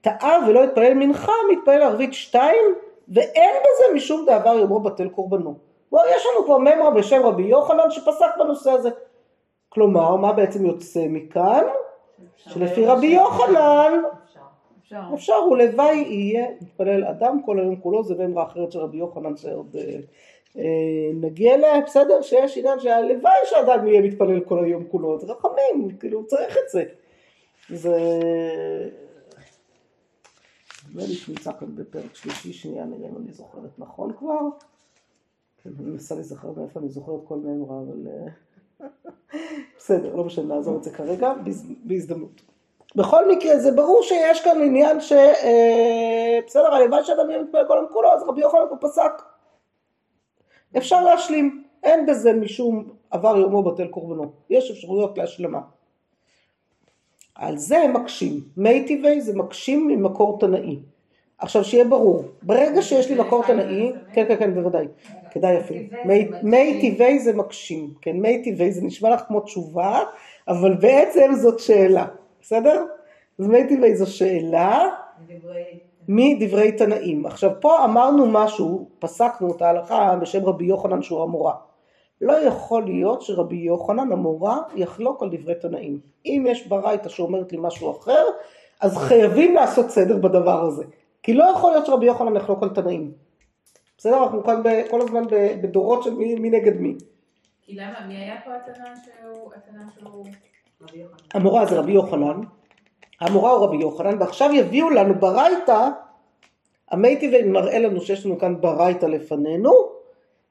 טעה 0.00 0.38
ולא 0.48 0.64
התפלל 0.64 0.94
מנחה, 0.94 1.32
מתפלל 1.52 1.82
ערבית 1.82 2.14
שתיים, 2.14 2.64
ואין 3.08 3.54
בזה 3.60 3.94
משום 3.94 4.24
דעבר 4.26 4.58
יאמרו 4.58 4.80
בטל 4.80 5.08
קורבנו. 5.08 5.54
בוא, 5.90 6.00
יש 6.16 6.26
לנו 6.26 6.44
כבר 6.44 6.58
ממרה 6.58 6.90
בשם 6.90 7.22
רבי 7.22 7.42
יוחנן 7.42 7.90
שפסק 7.90 8.36
בנושא 8.38 8.70
הזה. 8.70 8.90
כלומר, 9.68 10.16
מה 10.16 10.32
בעצם 10.32 10.66
יוצא 10.66 11.06
מכאן? 11.08 11.64
שלפי 12.36 12.86
רבי 12.86 13.06
יוחנן, 13.06 14.02
אפשר, 15.14 15.42
ולוואי 15.50 15.96
יהיה 15.96 16.46
מתפלל 16.60 17.04
אדם 17.04 17.42
כל 17.42 17.60
היום 17.60 17.76
כולו, 17.76 18.04
זה 18.04 18.14
באמרה 18.14 18.44
אחרת 18.44 18.72
של 18.72 18.78
רבי 18.78 18.96
יוחנן 18.96 19.36
שעוד 19.36 19.76
אה, 19.76 19.98
אה, 20.58 21.10
נגיע 21.14 21.54
אליה, 21.54 21.80
בסדר? 21.80 22.22
שיש 22.22 22.58
עניין 22.58 22.80
שהלוואי 22.80 23.32
שאדם 23.44 23.86
יהיה 23.86 24.02
מתפלל 24.02 24.40
כל 24.40 24.64
היום 24.64 24.84
כולו, 24.84 25.18
זה 25.18 25.32
רחמים, 25.32 25.96
כאילו 26.00 26.18
הוא 26.18 26.26
צריך 26.26 26.56
את 26.56 26.70
זה. 26.70 26.84
זה... 27.68 28.20
נדמה 30.88 31.02
לי 31.02 31.14
שנמצא 31.14 31.52
כאן 31.52 31.76
בפרק 31.76 32.14
שלישי, 32.14 32.52
שנייה 32.52 32.84
נראה 32.84 33.08
אם 33.08 33.16
אני 33.16 33.32
זוכרת 33.32 33.78
נכון 33.78 34.12
כבר. 34.18 34.40
כן, 35.62 35.70
אני 35.78 35.90
מנסה 35.90 36.14
להיזכר 36.14 36.52
מאיפה 36.56 36.80
אני 36.80 36.88
זוכרת 36.88 37.20
כל 37.24 37.36
מימרה, 37.36 37.76
אבל... 37.78 38.08
בסדר, 39.84 40.16
לא 40.16 40.24
משנה, 40.24 40.54
נעזור 40.54 40.76
את 40.76 40.84
זה 40.84 40.90
כרגע, 40.90 41.32
בהזדמנות. 41.84 42.42
בכל 42.96 43.30
מקרה 43.30 43.58
זה 43.58 43.72
ברור 43.72 44.02
שיש 44.02 44.44
כאן 44.44 44.62
עניין 44.62 45.00
ש... 45.00 45.12
אה, 45.12 46.38
בסדר, 46.46 46.74
הלוואי 46.74 47.04
שאדם 47.04 47.30
יהיה 47.30 47.42
מתפלל 47.42 47.64
כל 47.68 47.86
כולו, 47.92 48.12
אז 48.12 48.22
רבי 48.22 48.40
יוחנן 48.40 48.60
הוא 48.70 48.78
פסק. 48.80 49.12
אפשר 50.76 51.04
להשלים, 51.04 51.64
אין 51.82 52.06
בזה 52.06 52.32
משום 52.32 52.88
עבר 53.10 53.36
יומו 53.36 53.62
בטל 53.62 53.86
קורבנו, 53.86 54.32
יש 54.50 54.70
אפשרויות 54.70 55.18
להשלמה. 55.18 55.60
על 57.34 57.56
זה 57.56 57.78
הם 57.78 57.92
מקשים, 57.92 58.40
מי 58.56 59.20
זה 59.20 59.36
מקשים 59.36 59.88
ממקור 59.88 60.38
תנאי. 60.40 60.78
עכשיו 61.38 61.64
שיהיה 61.64 61.84
ברור, 61.84 62.24
ברגע 62.42 62.82
שיש 62.82 63.10
לי 63.10 63.20
מקור 63.20 63.42
תנאי, 63.46 63.92
כן 64.12 64.24
כן 64.28 64.36
כן 64.36 64.54
בוודאי, 64.54 64.86
כדאי 65.30 65.58
אפילו, 65.58 65.80
מי 66.42 66.80
טבעי 66.80 67.18
זה 67.18 67.32
מקשים, 67.32 67.90
כן 68.00 68.16
מי 68.16 68.42
טבעי 68.42 68.72
זה 68.72 68.82
נשמע 68.82 69.10
לך 69.10 69.20
כמו 69.28 69.40
תשובה, 69.40 70.00
אבל 70.48 70.74
בעצם 70.74 71.32
זאת 71.34 71.58
שאלה, 71.58 72.06
בסדר? 72.42 72.84
אז 73.38 73.46
מי 73.46 73.68
טבעי 73.68 73.96
זו 73.96 74.06
שאלה 74.06 74.88
מדברי 76.08 76.72
תנאים. 76.72 77.26
עכשיו 77.26 77.50
פה 77.60 77.84
אמרנו 77.84 78.26
משהו, 78.26 78.88
פסקנו 78.98 79.52
את 79.56 79.62
ההלכה 79.62 80.16
בשם 80.20 80.44
רבי 80.44 80.64
יוחנן 80.64 81.02
שהוא 81.02 81.22
המורה. 81.22 81.54
לא 82.20 82.32
יכול 82.32 82.84
להיות 82.84 83.22
שרבי 83.22 83.56
יוחנן 83.56 84.12
המורה 84.12 84.58
יחלוק 84.74 85.22
על 85.22 85.30
דברי 85.32 85.54
תנאים. 85.54 85.98
אם 86.26 86.46
יש 86.48 86.66
ברייתא 86.66 87.08
שאומרת 87.08 87.52
לי 87.52 87.58
משהו 87.60 87.90
אחר, 87.90 88.24
אז 88.80 88.96
חייבים 88.96 89.54
לעשות 89.54 89.90
סדר 89.90 90.16
בדבר 90.16 90.62
הזה. 90.62 90.84
כי 91.24 91.34
לא 91.34 91.44
יכול 91.44 91.72
להיות 91.72 91.86
שרבי 91.86 92.06
יוחנן 92.06 92.36
יחלוק 92.36 92.62
על 92.62 92.68
תנאים. 92.68 93.12
בסדר? 93.98 94.22
אנחנו 94.22 94.44
כאן 94.44 94.62
כל 94.90 95.00
הזמן 95.00 95.22
בדורות 95.62 96.02
של 96.02 96.14
מי, 96.14 96.34
מי 96.34 96.50
נגד 96.50 96.80
מי. 96.80 96.94
כי 97.62 97.74
למה? 97.76 98.06
מי 98.06 98.16
היה 98.16 98.36
פה 98.44 98.50
התנא 98.56 98.90
שהוא, 99.04 99.52
התנא 99.56 99.82
שהוא 99.94 100.26
רבי 100.80 100.98
יוחנן? 100.98 101.16
המורה 101.34 101.66
זה 101.66 101.78
רבי 101.78 101.92
יוחנן, 101.92 102.40
המורה 103.20 103.50
הוא 103.50 103.64
רבי 103.66 103.76
יוחנן, 103.76 104.18
ועכשיו 104.20 104.50
יביאו 104.52 104.90
לנו 104.90 105.14
ברייתא, 105.14 105.88
המייטיבי 106.90 107.42
מראה 107.42 107.78
לנו 107.78 108.00
שיש 108.00 108.26
לנו 108.26 108.38
כאן 108.38 108.60
ברייתא 108.60 109.06
לפנינו, 109.06 109.72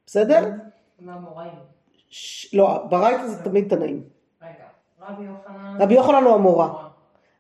בסדר? 0.06 0.50
המוראים? 1.08 1.52
לא, 2.54 2.84
ברייתא 2.90 3.28
זה 3.28 3.44
תמיד 3.44 3.76
תנאים. 3.76 4.04
רגע, 4.42 4.52
רבי 5.02 5.24
יוחנן... 5.24 5.82
רבי 5.82 5.94
יוחנן 5.94 6.24
הוא 6.24 6.34
המורה. 6.34 6.90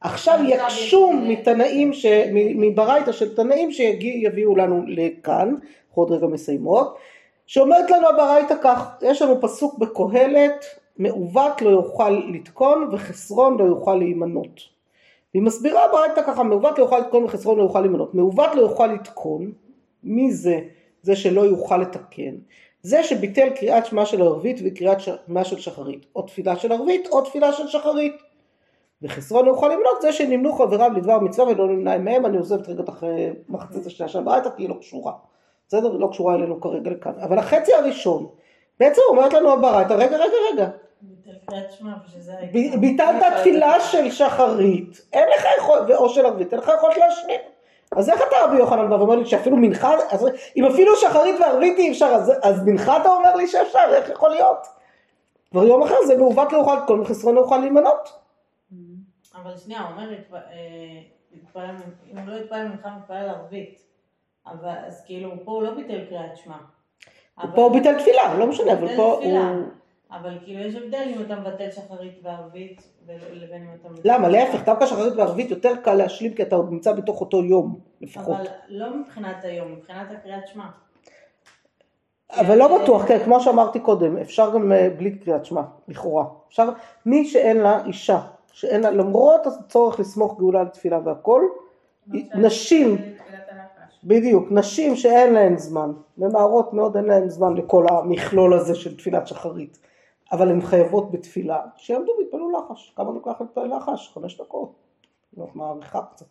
עכשיו 0.03 0.39
יקשו 0.47 1.11
מתנאים, 1.11 1.91
מברייתא 2.33 3.11
של 3.11 3.35
תנאים 3.35 3.71
שיביאו 3.71 4.55
לנו 4.55 4.83
לכאן, 4.87 5.55
עוד 5.93 6.11
רגע 6.11 6.27
מסיימות, 6.27 6.97
שאומרת 7.45 7.91
לנו 7.91 8.07
הברייתא 8.07 8.55
כך, 8.63 8.87
יש 9.01 9.21
לנו 9.21 9.41
פסוק 9.41 9.77
בקהלת, 9.77 10.65
מעוות 10.97 11.61
לא 11.61 11.69
יוכל 11.69 12.09
לתקון 12.09 12.89
וחסרון 12.91 13.57
לא 13.57 13.63
יוכל 13.63 13.95
להימנות. 13.95 14.61
והיא 15.33 15.43
מסבירה 15.43 15.81
ברייתא 15.91 16.21
ככה, 16.21 16.43
מעוות 16.43 16.79
לא 16.79 16.83
יוכל 16.83 16.99
לתקון 16.99 17.23
וחסרון 17.23 17.57
לא 17.57 17.63
יוכל 17.63 17.79
להימנות. 17.79 18.15
מעוות 18.15 18.55
לא 18.55 18.61
יוכל 18.61 18.87
לתקון, 18.87 19.51
מי 20.03 20.31
זה? 20.31 20.59
זה 21.01 21.15
שלא 21.15 21.41
יוכל 21.41 21.77
לתקן. 21.77 22.35
זה 22.81 23.03
שביטל 23.03 23.49
קריאת 23.49 23.85
שמע 23.85 24.05
של 24.05 24.21
ערבית 24.21 24.59
וקריאת 24.65 24.97
שמע 24.99 25.43
של 25.43 25.59
שחרית. 25.59 26.05
או 26.15 26.21
תפילה 26.21 26.55
של 26.55 26.71
ערבית 26.71 27.07
או 27.11 27.21
תפילה 27.21 27.53
של 27.53 27.67
שחרית. 27.67 28.32
וחסרון 29.03 29.45
יוכל 29.45 29.67
למנות 29.67 30.01
זה 30.01 30.13
שנמנו 30.13 30.53
חבריו 30.53 30.91
לדבר 30.95 31.19
מצווה 31.19 31.53
ולא 31.53 31.67
נמנע 31.67 31.97
מהם, 31.97 32.25
אני 32.25 32.37
עוזבת 32.37 32.69
רגע 32.69 32.83
אחרי 32.89 33.29
מחצית 33.49 33.85
השנייה 33.85 34.09
של 34.09 34.19
הברייתא 34.19 34.49
כי 34.49 34.63
היא 34.63 34.69
לא 34.69 34.75
קשורה. 34.79 35.13
בסדר? 35.67 35.91
היא 35.91 35.99
לא 35.99 36.07
קשורה 36.07 36.35
אלינו 36.35 36.61
כרגע 36.61 36.91
לכאן. 36.91 37.11
אבל 37.21 37.39
החצי 37.39 37.73
הראשון, 37.73 38.27
בעצם 38.79 39.01
אומרת 39.09 39.33
לנו 39.33 39.53
הברייתא, 39.53 39.93
רגע, 39.93 40.17
רגע, 40.17 40.35
רגע. 40.53 40.69
ביטלת 42.79 43.23
תפילה 43.39 43.79
של 43.79 44.11
שחרית, 44.11 45.01
אין 45.13 45.29
לך 45.37 45.45
יכולת, 45.57 45.91
או 45.91 46.09
של 46.09 46.25
ערבית, 46.25 46.53
אין 46.53 46.61
לך 46.61 46.71
יכולת 46.77 46.97
להשלים. 46.97 47.39
אז 47.95 48.09
איך 48.09 48.21
אתה 48.27 48.35
רבי 48.43 48.57
יוחנן 48.57 48.89
בא 48.89 48.95
ואומר 48.95 49.15
לי 49.15 49.25
שאפילו 49.25 49.57
מנחה, 49.57 49.95
אם 50.57 50.65
אפילו 50.65 50.95
שחרית 50.95 51.35
וערבית 51.39 51.77
אי 51.77 51.91
אפשר, 51.91 52.05
אז, 52.05 52.31
אז 52.41 52.65
מנחה 52.65 53.01
אתה 53.01 53.09
אומר 53.09 53.35
לי 53.35 53.47
שאפשר, 53.47 53.93
איך 53.93 54.09
יכול 54.09 54.29
להיות? 54.29 54.67
כבר 55.51 55.63
יום 55.63 55.83
אחר 55.83 55.95
זה 56.07 56.17
מעוות 56.17 56.53
לא 56.53 56.57
יוכל 56.57 56.75
לתקון 56.75 56.99
וחסרון 56.99 57.35
לא 57.35 57.39
יוכל 57.39 57.57
להימנות. 57.57 58.22
אבל 59.43 59.57
שנייה, 59.57 59.81
הוא 59.81 59.89
אומר, 59.89 60.13
אה, 60.33 61.01
אם 62.11 62.17
הוא 62.17 62.27
לא 62.27 62.35
יתפלל 62.35 62.67
מנחה, 62.67 62.97
מתפלל 62.97 63.29
ערבית. 63.29 63.83
אבל 64.47 64.75
אז 64.87 65.03
כאילו, 65.05 65.31
פה 65.45 65.51
הוא 65.51 65.63
לא 65.63 65.73
ביטל 65.75 66.05
קריאת 66.09 66.37
שמע. 66.37 66.55
פה 67.55 67.61
הוא 67.61 67.71
ביטל 67.71 67.99
תפילה, 67.99 68.37
לא 68.37 68.47
משנה, 68.47 68.73
אבל 68.73 68.95
פה 68.95 69.19
הוא... 69.23 69.63
אבל 70.11 70.37
כאילו 70.43 70.59
יש 70.59 70.75
הבדל 70.75 71.03
אם 71.15 71.21
אתה 71.21 71.35
מבטל 71.35 71.71
שחרית 71.71 72.19
וערבית 72.23 72.81
לבין 73.33 73.63
אם 73.63 73.69
אתה 73.81 73.89
מבטל... 73.89 74.13
למה? 74.13 74.27
להפך, 74.29 74.65
דווקא 74.65 74.85
שחרית 74.85 75.13
וערבית 75.17 75.49
יותר 75.49 75.75
קל 75.83 75.93
להשלים 75.93 76.33
כי 76.33 76.43
אתה 76.43 76.55
עוד 76.55 76.71
נמצא 76.71 76.93
בתוך 76.93 77.21
אותו 77.21 77.43
יום 77.43 77.79
לפחות. 78.01 78.35
אבל 78.35 78.47
לא 78.69 78.97
מבחינת 78.97 79.43
היום, 79.43 79.71
מבחינת 79.71 80.11
הקריאת 80.11 80.47
שמע. 80.47 80.65
אבל 82.31 82.57
לא 82.57 82.81
בטוח, 82.81 83.07
כן, 83.07 83.19
כמו 83.23 83.39
שאמרתי 83.39 83.79
קודם, 83.79 84.17
אפשר 84.17 84.53
גם 84.53 84.71
אה, 84.71 84.89
בלי 84.97 85.17
קריאת 85.17 85.45
שמע, 85.45 85.61
לכאורה. 85.87 86.25
אפשר, 86.47 86.69
מי 87.05 87.25
שאין 87.25 87.57
לה 87.57 87.85
אישה, 87.85 88.19
שאין 88.53 88.81
לה, 88.81 88.91
למרות 88.91 89.47
הצורך 89.47 89.99
לסמוך 89.99 90.37
גאולה 90.39 90.59
על 90.59 90.67
תפילה 90.67 90.99
והכל, 91.05 91.41
נשים, 92.35 92.97
בדיוק, 94.03 94.47
נשים 94.51 94.95
שאין 94.95 95.33
להן 95.33 95.57
זמן, 95.57 95.91
ממהרות 96.17 96.73
מאוד 96.73 96.95
אין 96.95 97.05
להן 97.05 97.29
זמן 97.29 97.53
לכל 97.53 97.85
המכלול 97.89 98.53
הזה 98.53 98.75
של 98.75 98.97
תפילת 98.97 99.27
שחרית, 99.27 99.79
אבל 100.31 100.49
הן 100.49 100.61
חייבות 100.61 101.11
בתפילה, 101.11 101.61
שיעמדו 101.75 102.11
ויתפלו 102.19 102.51
לחש, 102.51 102.93
כמה 102.95 103.11
לוקח 103.11 103.41
להתפלל 103.41 103.77
לחש? 103.77 104.11
חמש 104.13 104.41
דקות, 104.41 104.71
לא, 105.37 105.47
מעריכה 105.53 106.01
קצת. 106.11 106.25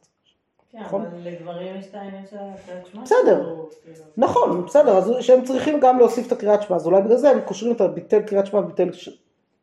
כן, 0.71 0.81
נכון? 0.81 1.07
אבל 1.07 1.19
לגברים 1.25 1.77
יש 1.77 1.87
את 1.87 1.95
העניין 1.95 2.27
של 2.27 2.37
הקריאת 2.37 2.87
שמע. 2.87 3.03
בסדר, 3.03 3.57
כאילו. 3.85 4.05
נכון, 4.17 4.67
בסדר, 4.67 4.99
אז 4.99 5.13
שהם 5.21 5.45
צריכים 5.45 5.81
גם 5.81 5.99
להוסיף 5.99 6.27
את 6.27 6.33
הקריאת 6.33 6.63
שמע, 6.63 6.77
אז 6.77 6.87
אולי 6.87 7.03
בגלל 7.03 7.17
זה 7.17 7.31
הם 7.31 7.41
קושרים 7.41 7.73
את 7.73 7.81
הביטל 7.81 8.23
קריאת 8.23 8.47
שמע 8.47 8.61
וביטל... 8.61 8.91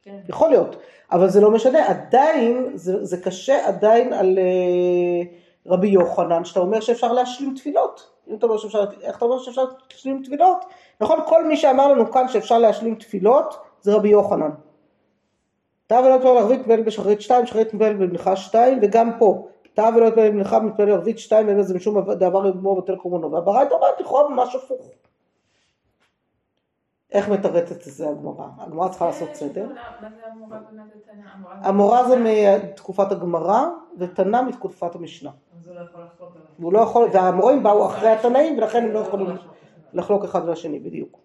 כן. 0.01 0.17
יכול 0.29 0.49
להיות, 0.49 0.75
אבל 1.11 1.29
זה 1.29 1.41
לא 1.41 1.51
משנה, 1.51 1.87
עדיין, 1.87 2.71
זה, 2.75 3.05
זה 3.05 3.17
קשה 3.17 3.67
עדיין 3.67 4.13
על 4.13 4.37
uh, 4.37 5.27
רבי 5.65 5.87
יוחנן, 5.87 6.45
שאתה 6.45 6.59
אומר 6.59 6.79
שאפשר 6.79 7.13
להשלים 7.13 7.53
תפילות. 7.55 8.09
אם 8.27 8.35
אתה 8.35 8.45
אומר 8.45 8.57
שאפשר, 8.57 8.85
איך 9.01 9.17
אתה 9.17 9.25
אומר 9.25 9.39
שאפשר 9.39 9.65
להשלים 9.91 10.21
תפילות? 10.23 10.65
נכון, 11.01 11.19
כל 11.27 11.45
מי 11.45 11.57
שאמר 11.57 11.87
לנו 11.87 12.11
כאן 12.11 12.27
שאפשר 12.27 12.57
להשלים 12.57 12.95
תפילות, 12.95 13.55
זה 13.81 13.93
רבי 13.93 14.09
יוחנן. 14.09 14.49
תא 15.87 16.01
ולא 16.05 16.17
תפלל 16.17 16.37
ערבית 16.37 16.59
מתפלל 16.59 16.81
בשחרית 16.81 17.21
שתיים, 17.21 17.45
שחרית 17.45 17.73
מתפלל 17.73 17.93
במנחה 17.93 18.35
שתיים, 18.35 18.79
וגם 18.81 19.11
פה, 19.19 19.47
תא 19.73 19.89
ולא 19.95 20.09
תפלל 20.09 20.29
במנחה 20.29 20.59
מתפלל 20.59 20.91
ערבית 20.91 21.19
שתיים, 21.19 21.47
ואין 21.47 21.57
לזה 21.57 21.75
משום 21.75 22.11
דבר 22.11 22.47
יגמור 22.47 22.81
בטל 22.81 22.95
קורבנו. 22.95 23.31
והברייתא 23.31 23.73
אומרת 23.73 24.01
לכאורה 24.01 24.29
ממש 24.29 24.55
הפוך. 24.55 24.91
איך 27.11 27.29
מתרצת 27.29 27.87
את 27.87 27.93
זה 27.93 28.09
הגמרא? 28.09 28.45
הגמרא 28.57 28.89
צריכה 28.89 29.05
לעשות 29.05 29.35
סדר. 29.35 29.67
המורה 31.43 32.07
זה 32.07 32.15
מתקופת 32.19 33.11
הגמרא 33.11 33.65
ותנא 33.97 34.41
מתקופת 34.47 34.95
המשנה. 34.95 35.31
הוא 36.57 36.73
לא 36.73 36.79
יכול, 36.79 37.09
והמורים 37.13 37.63
באו 37.63 37.85
אחרי 37.85 38.09
התנאים 38.09 38.57
ולכן 38.57 38.83
הם 38.83 38.91
לא 38.91 38.99
יכולים 38.99 39.27
לחלוק 39.93 40.23
אחד 40.23 40.49
לשני 40.49 40.79
בדיוק. 40.79 41.19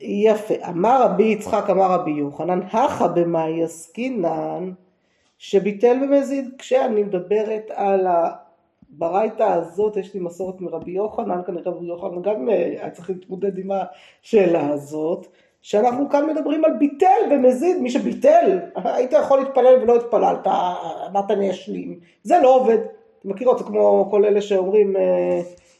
יפה, 0.00 0.54
אמר 0.68 1.02
רבי 1.02 1.22
יצחק 1.22 1.70
אמר 1.70 1.90
רבי 1.90 2.10
יוחנן, 2.10 2.62
הכה 2.62 3.08
במאי 3.08 3.62
עסקינן 3.64 4.72
שביטל 5.38 5.98
במזיד 6.02 6.54
כשאני 6.58 7.02
מדברת 7.02 7.70
על 7.70 8.06
ברייתא 8.98 9.42
הזאת 9.42 9.96
יש 9.96 10.14
לי 10.14 10.20
מסורת 10.20 10.60
מרבי 10.60 10.90
יוחנן, 10.90 11.40
כנראה 11.46 11.72
רבי 11.72 11.86
יוחנן 11.86 12.22
גם 12.22 12.48
אה, 12.48 12.54
היה 12.54 12.90
צריך 12.90 13.10
להתמודד 13.10 13.58
עם 13.58 13.70
השאלה 14.22 14.68
הזאת, 14.68 15.26
שאנחנו 15.62 16.08
כאן 16.10 16.26
מדברים 16.26 16.64
על 16.64 16.72
ביטל 16.78 17.20
במזיד, 17.30 17.76
מי 17.76 17.90
שביטל, 17.90 18.58
היית 18.84 19.12
יכול 19.12 19.38
להתפלל 19.38 19.82
ולא 19.82 19.96
התפללת, 19.96 20.46
אמרת 21.10 21.30
אני 21.30 21.50
אשלים, 21.50 22.00
זה 22.22 22.38
לא 22.42 22.56
עובד, 22.56 22.78
אתה 22.78 23.28
מכיר 23.28 23.48
אותי 23.48 23.64
כמו 23.64 24.08
כל 24.10 24.24
אלה 24.24 24.42
שאומרים 24.42 24.96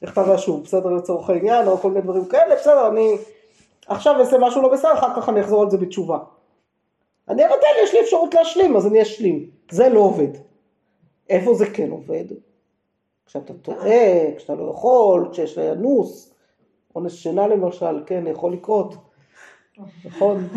לכתב 0.03 0.21
אה, 0.21 0.31
ואשוב, 0.31 0.63
בסדר 0.63 0.91
לצורך 0.91 1.31
העניין, 1.31 1.69
או 1.69 1.77
כל 1.77 1.89
מיני 1.89 2.01
דברים 2.01 2.25
כאלה, 2.25 2.55
בסדר, 2.55 2.89
אני 2.89 3.17
עכשיו 3.87 4.21
אעשה 4.21 4.39
משהו 4.39 4.63
לא 4.63 4.73
בסדר, 4.73 4.93
אחר 4.93 5.15
כך 5.17 5.29
אני 5.29 5.41
אחזור 5.41 5.63
על 5.63 5.71
זה 5.71 5.79
בתשובה. 5.79 6.19
אני 7.29 7.45
אבטל, 7.45 7.67
יש 7.85 7.95
לי 7.95 8.01
אפשרות 8.01 8.35
להשלים, 8.35 8.77
אז 8.77 8.87
אני 8.87 9.03
אשלים, 9.03 9.47
זה 9.71 9.89
לא 9.89 10.01
עובד. 10.01 10.29
איפה 11.31 11.55
זה 11.55 11.67
כן 11.67 11.91
עובד? 11.91 12.25
כשאתה 13.27 13.55
טועה, 13.55 14.37
כשאתה 14.37 14.55
לא 14.55 14.71
יכול, 14.71 15.29
כשיש 15.33 15.59
אנוס, 15.59 16.35
עונש 16.93 17.23
שינה 17.23 17.47
למשל, 17.47 18.03
כן, 18.07 18.25
יכול 18.27 18.53
לקרות, 18.53 18.95
נכון? 20.07 20.49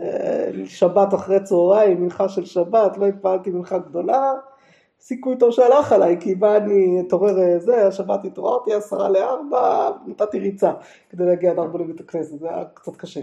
אה, 0.00 0.50
שבת 0.66 1.14
אחרי 1.14 1.42
צהריים, 1.42 2.02
מנחה 2.02 2.28
של 2.28 2.44
שבת, 2.44 2.96
לא 2.96 3.06
התפעלתי 3.06 3.50
מנחה 3.50 3.78
גדולה, 3.78 4.32
סיכוי 5.00 5.36
טוב 5.38 5.50
שהלך 5.50 5.92
עליי, 5.92 6.16
כי 6.20 6.34
בא 6.34 6.56
אני 6.56 7.02
אתעורר 7.06 7.38
אה, 7.38 7.58
זה, 7.58 7.86
השבת 7.86 8.24
התעוררתי 8.24 8.74
עשרה 8.74 9.08
לארבע, 9.08 9.90
נתתי 10.06 10.38
ריצה 10.38 10.72
כדי 11.10 11.24
להגיע 11.24 11.50
עד 11.50 11.58
ארבע 11.58 11.78
לבית 11.78 12.00
הכנסת, 12.00 12.38
זה 12.38 12.48
היה 12.50 12.64
קצת 12.74 12.96
קשה. 12.96 13.20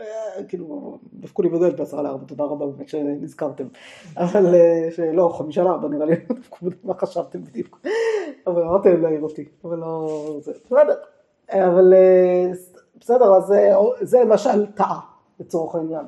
אה, 0.00 0.44
כאילו, 0.48 0.98
דפקו 1.14 1.42
לי 1.42 1.48
בדלת 1.48 1.76
בעשרה 1.76 2.02
לארבע, 2.02 2.24
תודה 2.26 2.44
רבה 2.44 2.66
באמת 2.66 2.88
שנזכרתם. 2.88 3.66
אבל 4.16 4.54
שלא, 4.90 5.28
חמישה 5.38 5.62
לארבע 5.62 5.88
נראה 5.88 6.06
לי, 6.06 6.14
מה 6.84 6.94
חשבתם 6.94 7.44
בדיוק. 7.44 7.80
אבל 8.46 8.62
אמרתי 8.62 8.88
להם 8.88 9.02
להעיר 9.02 9.22
אותי, 9.22 9.44
אבל 9.64 9.78
לא... 9.78 10.08
בסדר. 10.38 10.94
אבל 11.50 11.94
אה, 11.94 12.50
בסדר, 13.00 13.36
אז 13.36 13.52
זה 14.00 14.20
למשל 14.20 14.66
טעה, 14.66 15.00
לצורך 15.40 15.74
העניין. 15.74 16.04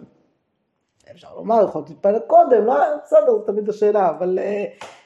אפשר 1.11 1.37
לומר, 1.37 1.65
יכולת 1.65 1.89
להתפלל 1.89 2.19
קודם, 2.27 2.65
לא, 2.65 2.75
בסדר, 3.05 3.27
זו 3.27 3.39
תמיד 3.39 3.69
השאלה, 3.69 4.11
אבל... 4.11 4.39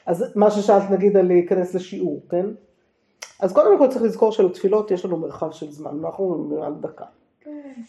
אז 0.05 0.25
מה 0.35 0.51
ששאלת 0.51 0.91
נגיד 0.91 1.17
על 1.17 1.25
להיכנס 1.25 1.75
לשיעור, 1.75 2.21
כן? 2.29 2.45
אז 3.39 3.53
קודם 3.53 3.77
כל 3.77 3.87
צריך 3.87 4.01
לזכור 4.01 4.31
שלתפילות 4.31 4.91
יש 4.91 5.05
לנו 5.05 5.17
מרחב 5.17 5.51
של 5.51 5.71
זמן, 5.71 5.99
אנחנו 6.03 6.51
על 6.63 6.73
דקה. 6.79 7.05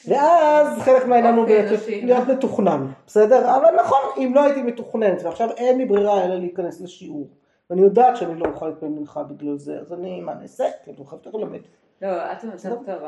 ואז 0.09 0.79
חלק 0.79 1.07
מהעניין 1.07 1.35
הוא 1.35 1.43
אוקיי, 1.43 1.67
להיות 2.03 2.29
מתוכנן, 2.29 2.87
בסדר? 3.07 3.57
אבל 3.57 3.75
נכון, 3.81 4.01
אם 4.17 4.33
לא 4.35 4.45
הייתי 4.45 4.63
מתוכננת 4.63 5.23
ועכשיו 5.23 5.51
אין 5.57 5.79
לי 5.79 5.85
ברירה 5.85 6.25
אלא 6.25 6.35
להיכנס 6.35 6.81
לשיעור. 6.81 7.29
ואני 7.71 7.83
יודעת 7.83 8.17
שאני 8.17 8.41
לא 8.41 8.47
אוכל 8.47 8.69
להתפלל 8.69 8.89
מנחה 8.89 9.23
בגלל 9.23 9.59
זה, 9.59 9.79
אז 9.81 9.93
אני, 9.93 10.21
מה 10.21 10.35
נעשה? 10.35 10.65
כאילו, 10.85 11.05
חייבת 11.05 11.27
ללמד. 11.27 11.61
לא, 12.03 12.33
את 12.33 12.45
במצב 12.45 12.69
טוב, 12.69 13.03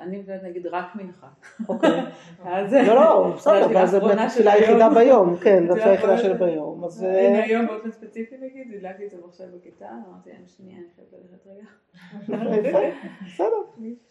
אני 0.00 0.18
מדברת 0.18 0.42
נגיד 0.42 0.66
רק 0.66 0.86
מנחה. 0.94 1.26
אוקיי. 1.68 2.00
לא, 2.86 2.94
לא, 2.94 3.32
בסדר, 3.36 3.64
אבל 3.64 3.86
זה 3.86 4.00
באמת 4.00 4.18
התפילה 4.26 4.52
היחידה 4.52 4.90
ביום, 4.90 5.36
כן, 5.36 5.64
זו 5.66 5.72
התפילה 5.72 5.90
היחידה 5.90 6.18
של 6.18 6.32
ביום. 6.32 6.84
אז... 6.84 7.02
הנה 7.02 7.38
אה, 7.38 7.44
היום 7.44 7.66
באופן 7.66 7.90
ספציפי 7.90 8.36
נגיד, 8.40 8.74
הדלקתי 8.74 9.04
את 9.04 9.10
זה 9.10 9.16
מחשב 9.26 9.44
בכיתה, 9.56 9.88
אמרתי 9.88 10.30
להם 10.30 10.46
שנייה, 10.46 10.78
אני 10.78 10.86
חייבת 10.96 11.12
ללכת 11.12 11.46
רגע. 11.46 12.90
בסדר, 13.26 13.48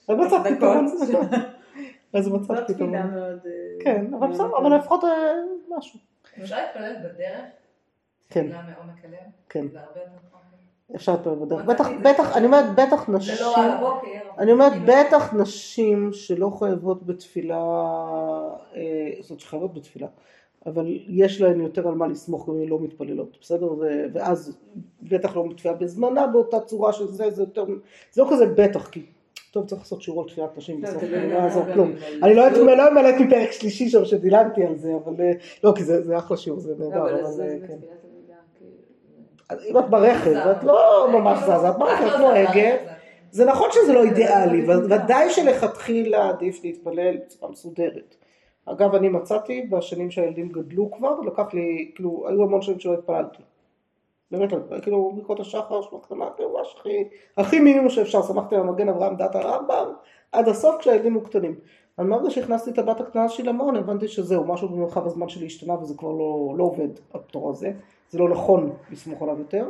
אז 0.10 0.18
מצאת 0.18 0.56
פתרון. 0.56 0.86
אז 2.14 2.28
מצאת 2.28 2.46
פתרון. 2.46 2.58
זאת 2.58 2.72
תפילה 2.72 3.06
מאוד... 3.06 3.40
כן, 3.84 4.14
אבל 4.14 4.28
בסדר, 4.28 4.58
אבל 4.58 4.76
לפחות 4.76 5.04
אה, 5.04 5.10
משהו. 5.78 6.00
אפשר 6.44 6.56
להתפלל 6.56 6.96
בדרך? 7.00 7.46
כן. 8.30 8.48
מעומק 8.48 9.06
הלב? 9.06 9.20
כן. 9.50 9.66
אפשר 10.96 11.12
להתפלל 11.12 11.36
בדרך. 11.36 11.66
בטח, 11.66 11.88
בטח, 12.04 12.38
אני 12.38 12.46
אומרת 12.46 12.76
בטח 12.76 13.10
נשים, 13.10 13.36
זה 13.36 13.42
לא 13.42 13.58
הבוקר. 13.58 14.08
אני 14.38 14.52
אומרת 14.52 14.74
בטח 14.86 15.34
נשים 15.34 16.10
שלא 16.14 16.50
חייבות 16.60 17.04
בתפילה, 17.06 17.58
אה, 18.76 19.10
זאת 19.22 19.30
אומרת 19.30 19.40
שחייבות 19.40 19.74
בתפילה, 19.74 20.08
אבל 20.66 20.86
יש 21.08 21.42
להן 21.42 21.62
יותר 21.62 21.88
על 21.88 21.94
מה 21.96 22.08
לסמוך 22.08 22.50
גם 22.50 22.56
אם 22.56 22.70
לא 22.70 22.80
מתפללות, 22.80 23.38
בסדר? 23.42 23.74
ואז 24.14 24.58
בטח 25.02 25.36
לא 25.36 25.48
מתפילה 25.48 25.74
בזמנה 25.74 26.28
באותה 26.28 26.60
צורה 26.60 26.94
של 26.94 27.08
זה, 27.08 27.32
זה 27.32 27.42
יותר, 27.42 27.66
זה 28.12 28.22
לא 28.22 28.28
כזה 28.32 28.46
בטח, 28.46 28.88
כי 28.88 29.06
טוב 29.52 29.66
צריך 29.66 29.82
לעשות 29.82 30.02
שיעורות 30.02 30.28
תפילת 30.28 30.58
נשים 30.58 30.82
בסוף, 30.82 31.04
לא 31.04 31.18
יעזור 31.18 31.64
כלום. 31.74 31.92
אני 32.24 32.36
לא 32.36 32.48
אמלא 32.92 33.20
מפרק 33.20 33.52
שלישי 33.52 33.90
שם 33.90 34.06
שדילגתי 34.06 34.64
על 34.66 34.78
זה, 34.78 34.96
אבל 34.96 35.14
אה, 35.22 35.32
לא, 35.64 35.74
כי 35.76 35.84
זה 35.84 36.18
אחלה 36.18 36.38
שיעור, 36.38 36.60
זה 36.60 36.74
נהדר, 36.80 37.22
אבל 37.22 37.42
אה, 37.42 37.68
כן. 37.68 37.78
אם 39.52 39.78
את 39.78 39.90
ברכב, 39.90 40.36
את 40.36 40.64
לא 40.64 41.08
ממש 41.14 41.40
זזה, 41.40 41.70
את 41.70 41.78
ברכב, 41.78 42.06
את 42.06 42.20
נוהגת. 42.20 42.80
זה 43.32 43.46
נכון 43.46 43.70
שזה 43.72 43.94
לא 43.94 44.04
אידיאלי, 44.04 44.66
ודאי 44.70 45.30
שלכתחילה 45.30 46.30
עדיף 46.30 46.64
להתפלל 46.64 47.18
בצורה 47.18 47.52
מסודרת. 47.52 48.16
אגב, 48.66 48.96
אני 48.96 49.10
מצאתי 49.10 49.62
בשנים 49.62 50.12
שהילדים 50.12 50.50
גדלו 50.50 50.92
כבר, 50.92 51.20
לקח 51.22 51.54
לי, 51.54 51.92
כאילו, 51.96 52.26
היו 52.28 52.44
המון 52.44 52.62
שנים 52.62 52.80
שלא 52.80 52.94
התפללתי. 52.94 53.44
באמת, 54.32 54.50
כאילו, 54.82 55.12
ברכות 55.16 55.40
השחר, 55.40 55.82
שמות 55.82 56.06
קטנה, 56.06 56.26
כאילו, 56.36 56.58
ממש 56.58 56.76
הכי, 56.80 57.04
הכי 57.38 57.60
מינימום 57.60 57.90
שאפשר, 57.90 58.22
שמחתי 58.22 58.56
על 58.56 58.62
המגן 58.62 58.90
אברהם 58.90 59.16
דת 59.16 59.36
הרמב"ם, 59.36 59.94
עד 60.32 60.48
הסוף 60.48 60.76
כשהילדים 60.80 61.14
היו 61.14 61.24
קטנים. 61.24 61.56
אבל 62.00 62.08
מהרגע 62.08 62.30
שהכנסתי 62.30 62.72
את 62.72 62.78
הבת 62.78 63.00
הקטנה 63.00 63.30
שלי 63.30 63.46
למעון, 63.46 63.76
הבנתי 63.76 64.08
שזהו, 64.08 64.46
משהו 64.46 64.70
במרחב 64.70 65.06
הזמן 65.06 65.30
שלי 65.30 65.46
השתנה 65.46 65.74
וזה 65.74 65.94
כבר 65.98 66.12
לא, 66.12 66.56
לא 66.58 66.64
עובד, 66.64 66.90
הפטור 67.14 67.50
הזה. 67.50 67.72
זה 68.10 68.20
לא 68.20 68.30
נכון 68.30 68.74
לסמוך 68.92 69.22
עליו 69.22 69.40
יותר, 69.40 69.68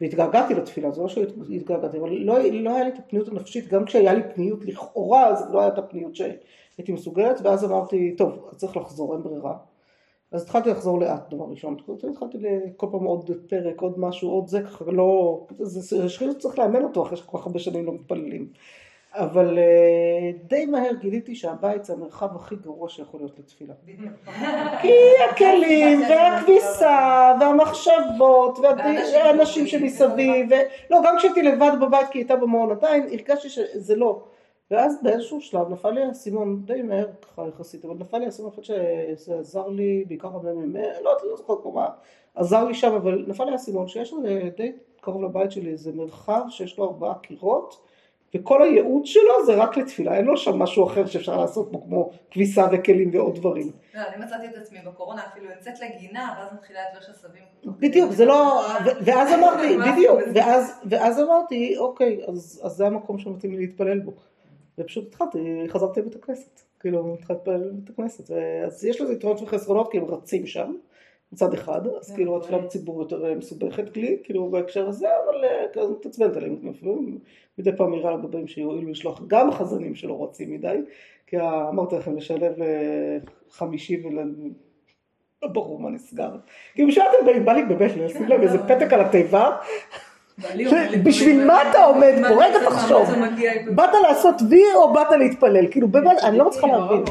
והתגעגעתי 0.00 0.54
לתפילה, 0.54 0.90
זה 0.90 1.02
לא 1.02 1.08
שהתגעגעתי, 1.08 1.98
אבל 1.98 2.10
לא, 2.10 2.38
לא 2.52 2.74
היה 2.74 2.84
לי 2.84 2.90
את 2.90 2.98
הפניות 2.98 3.28
הנפשית, 3.28 3.68
גם 3.68 3.84
כשהיה 3.84 4.12
לי 4.14 4.22
פניות 4.34 4.64
לכאורה, 4.64 5.26
אז 5.26 5.52
לא 5.52 5.60
היה 5.60 5.68
את 5.68 5.78
הפניות 5.78 6.16
שהייתי 6.16 6.92
מסוגלת, 6.92 7.40
ואז 7.42 7.64
אמרתי, 7.64 8.14
טוב, 8.16 8.50
צריך 8.56 8.76
לחזור, 8.76 9.14
אין 9.14 9.22
ברירה. 9.22 9.56
אז 10.32 10.42
התחלתי 10.42 10.70
לחזור 10.70 11.00
לאט 11.00 11.34
דבר 11.34 11.44
ראשון, 11.50 11.76
התחלתי 12.10 12.38
כל 12.76 12.86
פעם 12.92 13.04
עוד 13.04 13.30
פרק, 13.48 13.80
עוד 13.80 13.98
משהו, 13.98 14.30
עוד 14.30 14.48
זה, 14.48 14.62
ככה 14.62 14.84
לא, 14.84 15.40
זה 15.58 16.08
שחריר 16.08 16.32
שצריך 16.32 16.58
לאמן 16.58 16.82
אותו 16.82 17.02
אחרי 17.02 17.16
שכל 17.16 17.38
כך 17.38 17.46
הרבה 17.46 17.58
שנים 17.58 17.86
לא 17.86 17.92
מתפללים. 17.92 18.48
אבל 19.18 19.58
אה, 19.58 20.30
די 20.48 20.66
מהר 20.66 20.92
גיליתי 20.92 21.34
שהבית 21.34 21.84
זה 21.84 21.92
המרחב 21.92 22.36
הכי 22.36 22.56
גרוע 22.56 22.88
שיכול 22.88 23.20
להיות 23.20 23.38
לתפילה. 23.38 23.74
כי 24.82 24.92
הכלים 25.30 26.00
והכביסה 26.00 27.34
והמחשבות 27.40 28.58
והאנשים 28.58 29.66
שמסביב, 29.66 30.46
ו... 30.50 30.54
לא 30.90 30.98
גם 31.04 31.14
כשהייתי 31.18 31.42
לבד 31.42 31.72
בבית 31.80 32.08
כי 32.10 32.18
הייתה 32.18 32.36
במעון 32.36 32.70
עדיין 32.70 33.02
הרגשתי 33.12 33.48
שזה 33.48 33.96
לא. 33.96 34.22
ואז 34.70 35.02
באיזשהו 35.02 35.40
שלב 35.40 35.68
נפל 35.68 35.90
לי 35.90 36.02
האסימון 36.02 36.62
די 36.64 36.82
מהר 36.82 37.06
ככה 37.22 37.48
יחסית, 37.48 37.84
אבל 37.84 37.94
נפל 37.98 38.18
לי 38.18 38.24
האסימון, 38.24 38.50
חושבת 38.50 38.64
שזה 38.64 39.38
עזר 39.38 39.68
לי 39.68 40.04
בעיקר 40.08 40.28
הממ"מ, 40.28 40.76
לא 40.76 41.10
יודעת, 41.10 41.24
לא 41.30 41.36
זוכרת 41.36 41.58
כבר 41.62 41.70
מה, 41.70 41.88
עזר 42.34 42.64
לי 42.64 42.74
שם, 42.74 42.94
אבל 42.94 43.24
נפל 43.28 43.44
לי 43.44 43.52
האסימון 43.52 43.88
שיש 43.88 44.14
די 44.56 44.72
קרוב 45.00 45.22
לבית 45.22 45.50
שלי 45.50 45.70
איזה 45.70 45.92
מרחב 45.92 46.42
שיש 46.50 46.78
לו 46.78 46.84
ארבעה 46.84 47.14
קירות 47.14 47.87
וכל 48.34 48.62
הייעוד 48.62 49.06
שלו 49.06 49.46
זה 49.46 49.54
רק 49.54 49.76
לתפילה, 49.76 50.16
אין 50.16 50.24
לו 50.24 50.36
שם 50.36 50.58
משהו 50.58 50.86
אחר 50.86 51.06
שאפשר 51.06 51.36
לעשות 51.36 51.72
בו 51.72 51.82
כמו 51.82 52.10
כביסה 52.30 52.66
וכלים 52.72 53.10
ועוד 53.12 53.34
דברים. 53.34 53.70
לא, 53.94 54.00
אני 54.00 54.24
מצאתי 54.24 54.46
את 54.46 54.54
עצמי 54.54 54.78
בקורונה 54.86 55.22
אפילו 55.32 55.50
יוצאת 55.50 55.74
לגינה 55.80 56.34
ואז 56.38 56.52
מתחילה 56.52 56.80
לדבר 56.92 57.06
עשבים. 57.10 57.42
בדיוק, 57.64 58.12
זה 58.12 58.24
לא, 58.24 58.66
ואז 59.04 59.32
אמרתי, 59.38 59.76
בדיוק, 59.92 60.20
ואז, 60.90 61.20
אמרתי, 61.20 61.78
אוקיי, 61.78 62.20
אז, 62.28 62.60
אז 62.64 62.72
זה 62.72 62.86
המקום 62.86 63.18
שמתאים 63.18 63.52
לי 63.52 63.58
להתפלל 63.58 64.00
בו. 64.00 64.12
ופשוט 64.78 65.06
התחלתי, 65.08 65.38
חזרתי 65.68 66.00
לבית 66.00 66.16
הכנסת, 66.16 66.60
כאילו 66.80 67.14
התחלתי 67.14 67.50
להתפלל 67.50 67.70
בבית 67.70 67.90
הכנסת, 67.90 68.30
אז 68.66 68.84
יש 68.84 69.00
לזה 69.00 69.12
יתרונות 69.12 69.42
וחסרונות 69.42 69.92
כי 69.92 69.98
הם 69.98 70.04
רצים 70.04 70.46
שם, 70.46 70.74
מצד 71.32 71.54
אחד, 71.54 71.80
אז 72.00 72.14
כאילו 72.14 72.36
התפילה 72.36 72.58
בציבור 72.58 73.02
יותר 73.02 73.26
אה, 73.26 73.34
מסובכת 73.34 73.96
לי, 73.96 74.18
כאילו 74.22 74.50
בהקשר 74.50 74.88
הזה, 74.88 75.08
אבל 75.24 75.44
אה, 75.44 75.64
כזה 75.72 75.92
מתעצבנת 75.92 76.36
עליהם, 76.36 76.56
לפעמים 76.62 77.18
מדי 77.58 77.70
פעם 77.76 77.94
נראה 77.94 78.16
לגבים 78.16 78.48
שיועילו 78.48 78.90
לשלוח 78.90 79.22
גם 79.26 79.52
חזנים 79.52 79.94
שלא 79.94 80.24
רצים 80.24 80.52
מדי, 80.52 80.76
כי 81.26 81.36
אמרתי 81.40 81.96
לכם 81.96 82.16
לשלב 82.16 82.62
אה, 82.62 83.18
חמישי 83.50 84.06
ול... 84.06 84.34
לא 85.42 85.48
ברור 85.48 85.80
מה 85.80 85.90
נסגר. 85.90 86.30
כאילו 86.74 86.88
באים, 87.26 87.44
בא 87.44 87.52
לי 87.52 87.64
באמת 87.64 87.90
לשים 87.96 88.28
לב 88.28 88.40
איזה 88.40 88.58
פתק 88.58 88.92
על 88.92 89.00
התיבה, 89.00 89.56
בשביל 91.04 91.44
מה 91.44 91.70
אתה 91.70 91.84
עומד 91.84 92.14
פה? 92.28 92.44
רגע 92.44 92.70
תחשוב, 92.70 93.08
באת 93.74 93.90
לעשות 94.02 94.34
וי 94.50 94.62
או 94.74 94.92
באת 94.92 95.10
להתפלל? 95.18 95.70
כאילו 95.70 95.88
באמת, 95.88 96.16
אני 96.22 96.38
לא 96.38 96.48
מצליחה 96.48 96.66
להבין. 96.66 97.04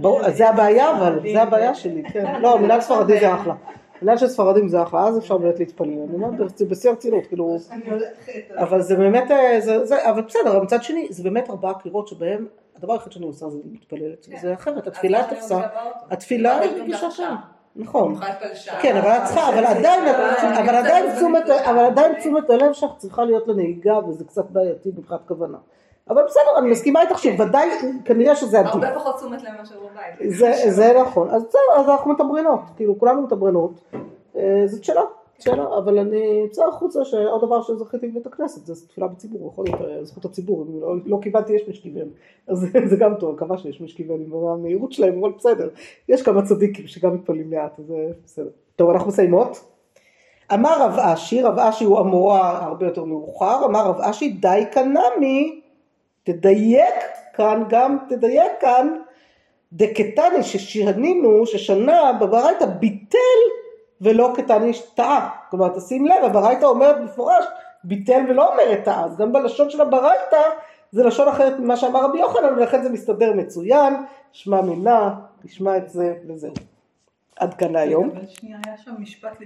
ברור, 0.00 0.30
זה 0.30 0.48
הבעיה 0.48 0.96
אבל, 0.96 1.20
זה 1.32 1.42
הבעיה 1.42 1.74
שלי, 1.74 2.02
כן. 2.12 2.34
לא, 2.42 2.58
מנהל 2.58 2.80
ספרדי 2.80 3.20
זה 3.20 3.34
אחלה. 3.34 3.54
מנהל 4.02 4.16
של 4.16 4.28
ספרדים 4.28 4.68
זה 4.68 4.82
אחלה, 4.82 5.04
אז 5.04 5.18
אפשר 5.18 5.38
באמת 5.38 5.58
להתפלל. 5.58 5.88
אני 5.88 6.14
אומרת, 6.14 6.58
זה 6.58 6.66
בשיא 6.66 6.90
הרצינות, 6.90 7.26
כאילו. 7.26 7.56
אבל 8.56 8.80
זה 8.80 8.96
באמת, 8.96 9.30
אה, 9.30 10.10
אבל 10.10 10.22
בסדר, 10.22 10.62
מצד 10.62 10.82
שני, 10.82 11.06
זה 11.10 11.22
באמת 11.22 11.50
ארבעה 11.50 11.74
קירות 11.74 12.08
שבהם, 12.08 12.46
הדבר 12.76 12.92
היחיד 12.92 13.12
שאני 13.12 13.26
עושה 13.26 13.48
זה 13.48 13.58
מתפללת, 13.64 14.28
זה 14.40 14.54
אחרת, 14.54 14.86
התפילה 14.86 15.26
תפסה, 15.30 15.60
התפילה 16.10 16.58
היא 16.58 16.70
רגישה 16.82 17.10
שם, 17.10 17.34
נכון. 17.76 18.14
כן, 18.82 18.96
אבל 18.96 19.08
את 19.08 19.24
צריכה, 19.24 19.48
אבל 19.48 19.64
עדיין, 19.64 20.14
אבל 20.58 20.74
עדיין 20.74 21.16
תשומת, 21.16 21.50
אבל 21.50 21.84
עדיין 21.84 22.14
תשומת 22.18 22.50
הלב 22.50 22.72
שלך 22.72 22.90
צריכה 22.96 23.24
להיות 23.24 23.48
לנהיגה 23.48 23.98
וזה 23.98 24.24
קצת 24.24 24.50
בעייתי 24.50 24.88
מבחינת 24.96 25.20
כוונה. 25.28 25.58
אבל 26.10 26.22
בסדר, 26.26 26.58
אני 26.58 26.70
מסכימה 26.70 27.02
איתך 27.02 27.18
שוודאי, 27.18 27.68
כנראה 28.04 28.36
שזה 28.36 28.58
עדיף. 28.58 28.72
הרבה 28.74 28.94
פחות 28.94 29.16
תשומת 29.16 29.42
לב 29.42 29.50
מאשר 29.58 29.74
בבית. 29.80 30.32
זה, 30.38 30.52
זה 30.68 30.92
נכון, 31.00 31.30
אז 31.30 31.44
בסדר, 31.44 31.80
אז 31.80 31.88
אנחנו 31.88 32.12
מתמרנות, 32.12 32.60
כאילו 32.76 32.98
כולנו 32.98 33.22
מתמרנות, 33.22 33.72
אה, 34.36 34.62
זאת 34.66 34.84
שאלה, 34.84 35.02
שאלה, 35.38 35.64
אבל 35.78 35.98
אני 35.98 36.40
יוצא 36.44 36.64
החוצה 36.68 37.04
שעוד 37.04 37.44
דבר 37.44 37.62
שזכיתי 37.62 38.08
בבית 38.08 38.26
הכנסת, 38.26 38.66
זה 38.66 38.88
תפילה 38.88 39.06
בציבור, 39.06 39.50
יכול 39.52 39.64
להיות 39.64 39.80
אה, 39.80 40.04
זכות 40.04 40.24
הציבור, 40.24 40.62
אם 40.62 40.80
לא, 40.80 40.94
לא 41.06 41.18
קיבלתי 41.22 41.52
יש 41.52 41.68
משכיבן, 41.68 42.06
אז 42.46 42.66
זה, 42.90 42.96
גם 42.96 43.14
טוב, 43.14 43.34
מקווה 43.34 43.58
שיש 43.58 43.80
משכיבן 43.80 44.14
עם 44.14 44.34
המהירות 44.34 44.92
שלהם, 44.92 45.18
אבל 45.18 45.32
בסדר, 45.38 45.68
יש 46.08 46.22
כמה 46.22 46.42
צדיקים 46.42 46.86
שגם 46.86 47.14
מתפללים 47.14 47.52
לאט, 47.52 47.78
אז 47.78 47.94
בסדר. 48.24 48.50
טוב, 48.76 48.90
אנחנו 48.90 49.08
מסיימות. 49.08 49.64
אמר 50.54 50.82
רב 50.82 50.98
אשי, 50.98 51.42
רב 51.42 51.58
אשי 51.58 51.84
הוא 51.84 52.00
אמורה 52.00 52.64
הרבה 52.64 52.86
יותר 52.86 53.04
מאוחר, 53.04 53.64
אמר 53.64 53.86
רב 53.86 54.00
אשי 54.00 54.28
די 54.28 54.64
קנמי, 54.72 55.61
תדייק 56.24 56.94
כאן 57.34 57.62
גם, 57.68 57.98
תדייק 58.08 58.52
כאן, 58.60 58.96
דקטני 59.72 60.42
ששנינו, 60.42 61.46
ששנה 61.46 62.12
בברייתא 62.12 62.64
ביטל 62.64 63.18
ולא 64.00 64.32
קטני 64.34 64.72
טעה. 64.94 65.30
כלומר, 65.50 65.68
תשים 65.68 66.06
לב, 66.06 66.24
הברייתא 66.24 66.64
אומרת 66.64 67.00
במפורש 67.00 67.44
ביטל 67.84 68.24
ולא 68.28 68.52
אומרת 68.52 68.84
טעה. 68.84 69.04
אז 69.04 69.16
גם 69.16 69.32
בלשון 69.32 69.70
של 69.70 69.80
הברייתא 69.80 70.42
זה 70.92 71.04
לשון 71.04 71.28
אחרת 71.28 71.58
ממה 71.58 71.76
שאמר 71.76 72.04
רבי 72.04 72.18
יוחנן, 72.18 72.54
ולכן 72.56 72.82
זה 72.82 72.88
מסתדר 72.90 73.32
מצוין. 73.32 73.94
שמע 74.32 74.60
מינה, 74.60 75.14
תשמע 75.42 75.76
את 75.76 75.88
זה 75.88 76.14
וזהו. 76.28 76.52
עד 77.36 77.54
כאן 77.54 77.72
להיום. 77.72 78.10
אבל 78.10 78.26
שנייה, 78.26 78.58
היה 78.66 78.76
שם 78.76 78.90
משפט 78.98 79.40